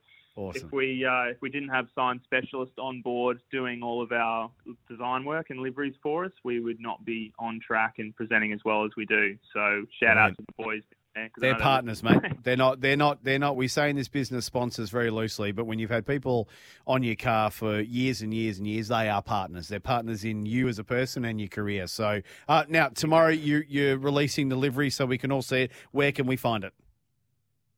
Awesome. 0.41 0.65
if 0.65 0.71
we 0.71 1.05
uh, 1.05 1.31
if 1.31 1.41
we 1.41 1.49
didn't 1.49 1.69
have 1.69 1.87
sign 1.93 2.19
specialists 2.23 2.75
on 2.77 3.01
board 3.01 3.41
doing 3.51 3.83
all 3.83 4.01
of 4.01 4.11
our 4.11 4.49
design 4.89 5.23
work 5.23 5.49
and 5.49 5.59
liveries 5.59 5.95
for 6.01 6.25
us, 6.25 6.31
we 6.43 6.59
would 6.59 6.79
not 6.79 7.03
be 7.05 7.33
on 7.39 7.59
track 7.65 7.95
and 7.99 8.15
presenting 8.15 8.51
as 8.53 8.59
well 8.65 8.85
as 8.85 8.91
we 8.97 9.05
do. 9.05 9.37
So 9.53 9.85
shout 10.01 10.17
out 10.17 10.35
to 10.37 10.43
the 10.47 10.63
boys. 10.63 10.81
I 11.15 11.29
They're 11.37 11.55
partners, 11.55 12.03
mate. 12.03 12.21
They're 12.43 12.55
not. 12.55 12.79
They're 12.79 12.95
not. 12.95 13.23
They're 13.23 13.39
not. 13.39 13.57
We 13.57 13.67
say 13.67 13.89
in 13.89 13.97
this 13.97 14.07
business 14.07 14.45
sponsors 14.45 14.89
very 14.89 15.09
loosely, 15.09 15.51
but 15.51 15.65
when 15.65 15.77
you've 15.77 15.89
had 15.89 16.07
people 16.07 16.47
on 16.87 17.03
your 17.03 17.15
car 17.15 17.51
for 17.51 17.81
years 17.81 18.21
and 18.21 18.33
years 18.33 18.57
and 18.57 18.67
years, 18.67 18.87
they 18.87 19.09
are 19.09 19.21
partners. 19.21 19.67
They're 19.67 19.81
partners 19.81 20.23
in 20.23 20.45
you 20.45 20.69
as 20.69 20.79
a 20.79 20.83
person 20.85 21.25
and 21.25 21.39
your 21.39 21.49
career. 21.49 21.87
So 21.87 22.21
uh, 22.47 22.63
now 22.69 22.89
tomorrow 22.89 23.29
you, 23.29 23.63
you're 23.67 23.97
releasing 23.97 24.49
the 24.49 24.55
livery, 24.55 24.89
so 24.89 25.05
we 25.05 25.17
can 25.17 25.31
all 25.31 25.41
see 25.41 25.63
it. 25.63 25.71
Where 25.91 26.13
can 26.13 26.27
we 26.27 26.37
find 26.37 26.63
it? 26.63 26.73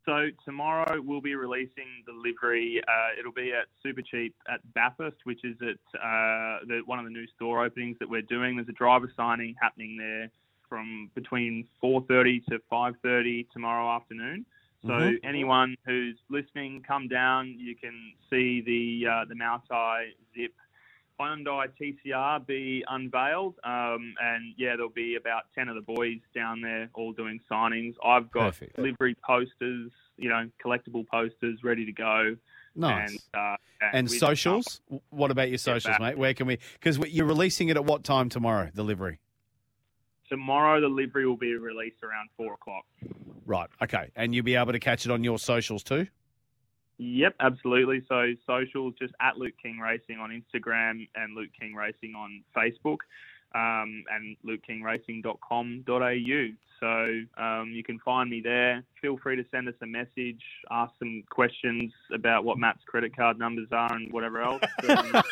So 0.05 0.27
tomorrow 0.43 1.01
we'll 1.01 1.21
be 1.21 1.35
releasing 1.35 2.03
the 2.05 2.11
livery. 2.13 2.81
Uh, 2.87 3.19
it'll 3.19 3.31
be 3.31 3.53
at 3.53 3.67
Super 3.81 4.01
Cheap 4.01 4.35
at 4.51 4.59
Bathurst, 4.73 5.17
which 5.23 5.43
is 5.45 5.55
at 5.61 5.99
uh, 5.99 6.59
the, 6.67 6.81
one 6.85 6.99
of 6.99 7.05
the 7.05 7.11
new 7.11 7.25
store 7.35 7.63
openings 7.63 7.97
that 7.99 8.09
we're 8.09 8.21
doing. 8.23 8.55
There's 8.55 8.67
a 8.67 8.73
driver 8.73 9.11
signing 9.15 9.55
happening 9.61 9.95
there 9.97 10.29
from 10.67 11.09
between 11.15 11.67
4:30 11.81 12.45
to 12.49 12.59
5:30 12.71 13.47
tomorrow 13.51 13.95
afternoon. 13.95 14.45
So 14.81 14.91
Mhm. 14.91 15.19
anyone 15.23 15.77
who's 15.85 16.19
listening, 16.29 16.81
come 16.83 17.07
down. 17.07 17.57
You 17.57 17.75
can 17.75 18.13
see 18.29 18.59
the 18.61 19.07
uh, 19.07 19.25
the 19.25 19.35
Moutai 19.35 20.13
Zip 20.35 20.53
Hyundai 21.19 21.67
TCR 21.79 22.45
be 22.45 22.83
unveiled, 22.87 23.55
um, 23.63 24.13
and 24.21 24.53
yeah, 24.57 24.75
there'll 24.75 24.89
be 24.89 25.15
about 25.15 25.43
ten 25.55 25.67
of 25.67 25.75
the 25.75 25.81
boys 25.81 26.19
down 26.33 26.61
there 26.61 26.89
all 26.93 27.13
doing 27.13 27.39
signings. 27.51 27.93
I've 28.03 28.31
got 28.31 28.53
Perfect. 28.53 28.79
livery 28.79 29.15
posters, 29.25 29.91
you 30.17 30.29
know, 30.29 30.49
collectible 30.63 31.07
posters 31.07 31.59
ready 31.63 31.85
to 31.85 31.91
go. 31.91 32.35
Nice. 32.75 33.11
And, 33.11 33.19
uh, 33.35 33.55
And 33.93 34.07
just 34.07 34.19
socials? 34.19 34.81
What 35.09 35.29
about 35.29 35.49
your 35.49 35.59
socials, 35.59 35.97
mate? 35.99 36.17
Where 36.17 36.33
can 36.33 36.47
we? 36.47 36.57
Because 36.73 36.97
you're 37.11 37.27
releasing 37.27 37.69
it 37.69 37.77
at 37.77 37.85
what 37.85 38.03
time 38.03 38.29
tomorrow? 38.29 38.71
The 38.73 38.83
livery. 38.83 39.19
Tomorrow, 40.29 40.81
the 40.81 40.87
livery 40.87 41.27
will 41.27 41.37
be 41.37 41.53
released 41.55 42.01
around 42.01 42.29
four 42.35 42.53
o'clock. 42.53 42.85
Right. 43.45 43.69
Okay. 43.81 44.09
And 44.15 44.33
you'll 44.33 44.45
be 44.45 44.55
able 44.55 44.71
to 44.71 44.79
catch 44.79 45.05
it 45.05 45.11
on 45.11 45.23
your 45.23 45.37
socials 45.37 45.83
too. 45.83 46.07
Yep, 46.97 47.35
absolutely. 47.39 48.03
So 48.07 48.33
socials 48.45 48.93
just 48.99 49.13
at 49.19 49.37
Luke 49.37 49.55
King 49.61 49.79
Racing 49.79 50.19
on 50.19 50.29
Instagram 50.29 51.07
and 51.15 51.35
Luke 51.35 51.49
King 51.59 51.73
Racing 51.73 52.13
on 52.15 52.43
Facebook, 52.55 52.97
um, 53.55 54.03
and 54.09 54.35
lukekingracing.com.au. 54.45 56.47
So 56.79 57.21
um, 57.41 57.71
you 57.71 57.81
can 57.81 57.97
find 57.99 58.29
me 58.29 58.41
there. 58.41 58.83
Feel 59.01 59.17
free 59.17 59.37
to 59.37 59.45
send 59.51 59.69
us 59.69 59.75
a 59.81 59.85
message, 59.85 60.41
ask 60.69 60.91
some 60.99 61.23
questions 61.29 61.93
about 62.13 62.43
what 62.43 62.57
Matt's 62.57 62.83
credit 62.85 63.15
card 63.15 63.39
numbers 63.39 63.69
are 63.71 63.95
and 63.95 64.11
whatever 64.11 64.41
else. 64.41 64.61
Be 64.81 64.87
happy 64.89 65.23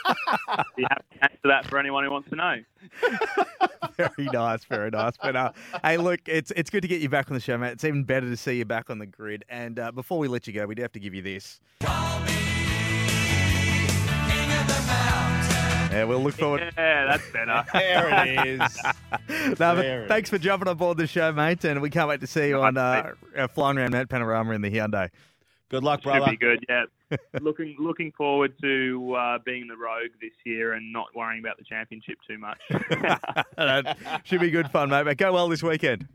to 0.77 1.23
answer 1.23 1.37
that 1.43 1.67
for 1.67 1.77
anyone 1.77 2.05
who 2.05 2.11
wants 2.11 2.29
to 2.29 2.37
know. 2.37 2.55
very 3.97 4.29
nice, 4.31 4.63
very 4.63 4.91
nice. 4.91 5.17
But 5.21 5.35
uh, 5.35 5.51
hey, 5.83 5.97
look, 5.97 6.21
it's 6.25 6.51
it's 6.51 6.69
good 6.69 6.83
to 6.83 6.87
get 6.87 7.01
you 7.01 7.09
back 7.09 7.29
on 7.29 7.33
the 7.33 7.41
show, 7.41 7.57
Matt. 7.57 7.73
It's 7.73 7.83
even 7.83 8.05
better 8.05 8.29
to 8.29 8.37
see 8.37 8.53
you 8.53 8.65
back 8.65 8.89
on 8.89 8.99
the 8.99 9.05
grid. 9.05 9.43
And 9.49 9.77
uh, 9.77 9.91
before 9.91 10.19
we 10.19 10.29
let 10.29 10.47
you 10.47 10.53
go, 10.53 10.65
we 10.65 10.75
do 10.75 10.83
have 10.83 10.93
to 10.93 11.01
give 11.01 11.13
you 11.13 11.21
this. 11.21 11.59
Yeah, 15.91 16.05
we'll 16.05 16.19
look 16.23 16.35
forward. 16.35 16.61
Yeah, 16.77 17.05
that's 17.05 17.29
better. 17.31 17.65
There 17.73 18.25
it 18.25 18.47
is. 18.47 18.77
No, 19.59 19.75
but 19.75 19.75
There 19.81 20.03
it 20.03 20.07
thanks 20.07 20.29
for 20.29 20.37
jumping 20.37 20.67
on 20.67 20.77
board 20.77 20.97
the 20.97 21.07
show, 21.07 21.31
mate, 21.31 21.63
and 21.65 21.81
we 21.81 21.89
can't 21.89 22.07
wait 22.07 22.21
to 22.21 22.27
see 22.27 22.47
you 22.49 22.61
on 22.61 22.77
uh, 22.77 23.13
uh, 23.35 23.47
flying 23.47 23.77
around 23.77 23.91
that 23.91 24.09
panorama 24.09 24.53
in 24.53 24.61
the 24.61 24.71
Hyundai. 24.71 25.09
Good 25.69 25.83
luck, 25.83 26.03
brother. 26.03 26.25
Should 26.25 26.31
be 26.31 26.37
good. 26.37 26.65
Yeah, 26.67 27.17
looking 27.41 27.75
looking 27.79 28.11
forward 28.13 28.53
to 28.61 29.15
uh, 29.17 29.39
being 29.45 29.67
the 29.67 29.77
rogue 29.77 30.11
this 30.21 30.31
year 30.45 30.73
and 30.73 30.91
not 30.91 31.07
worrying 31.15 31.39
about 31.43 31.57
the 31.57 31.63
championship 31.63 32.17
too 32.27 32.37
much. 32.37 32.59
that 33.57 34.21
should 34.25 34.41
be 34.41 34.49
good 34.49 34.69
fun, 34.69 34.89
mate. 34.89 35.03
But 35.03 35.17
go 35.17 35.31
well 35.33 35.47
this 35.47 35.63
weekend. 35.63 36.07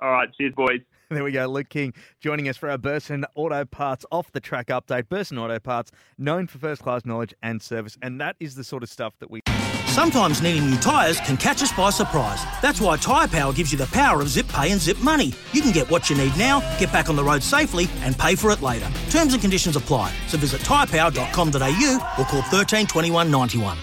All 0.00 0.10
right, 0.10 0.28
cheers, 0.34 0.54
boys. 0.54 0.80
There 1.20 1.24
we 1.24 1.32
go. 1.32 1.46
Luke 1.46 1.68
King 1.68 1.92
joining 2.20 2.48
us 2.48 2.56
for 2.56 2.70
our 2.70 2.78
Burson 2.78 3.24
Auto 3.34 3.64
Parts 3.64 4.06
off 4.12 4.30
the 4.30 4.38
track 4.38 4.68
update. 4.68 5.08
Burson 5.08 5.38
Auto 5.38 5.58
Parts, 5.58 5.90
known 6.18 6.46
for 6.46 6.58
first 6.58 6.82
class 6.82 7.04
knowledge 7.04 7.34
and 7.42 7.60
service. 7.60 7.98
And 8.00 8.20
that 8.20 8.36
is 8.38 8.54
the 8.54 8.62
sort 8.62 8.84
of 8.84 8.88
stuff 8.88 9.18
that 9.18 9.28
we. 9.28 9.42
Sometimes 9.86 10.40
needing 10.40 10.70
new 10.70 10.76
tyres 10.76 11.18
can 11.18 11.36
catch 11.36 11.64
us 11.64 11.72
by 11.72 11.90
surprise. 11.90 12.44
That's 12.62 12.80
why 12.80 12.96
Tyre 12.96 13.26
Power 13.26 13.52
gives 13.52 13.72
you 13.72 13.78
the 13.78 13.88
power 13.88 14.22
of 14.22 14.28
zip 14.28 14.46
pay 14.46 14.70
and 14.70 14.80
zip 14.80 14.98
money. 14.98 15.32
You 15.52 15.62
can 15.62 15.72
get 15.72 15.90
what 15.90 16.08
you 16.08 16.16
need 16.16 16.36
now, 16.38 16.60
get 16.78 16.92
back 16.92 17.08
on 17.08 17.16
the 17.16 17.24
road 17.24 17.42
safely, 17.42 17.88
and 18.02 18.16
pay 18.16 18.36
for 18.36 18.52
it 18.52 18.62
later. 18.62 18.88
Terms 19.10 19.32
and 19.32 19.42
conditions 19.42 19.74
apply. 19.74 20.12
So 20.28 20.38
visit 20.38 20.60
tyrepower.com.au 20.60 22.14
or 22.20 22.24
call 22.24 22.42
13 22.42 22.86
21 22.86 23.30
91. 23.32 23.76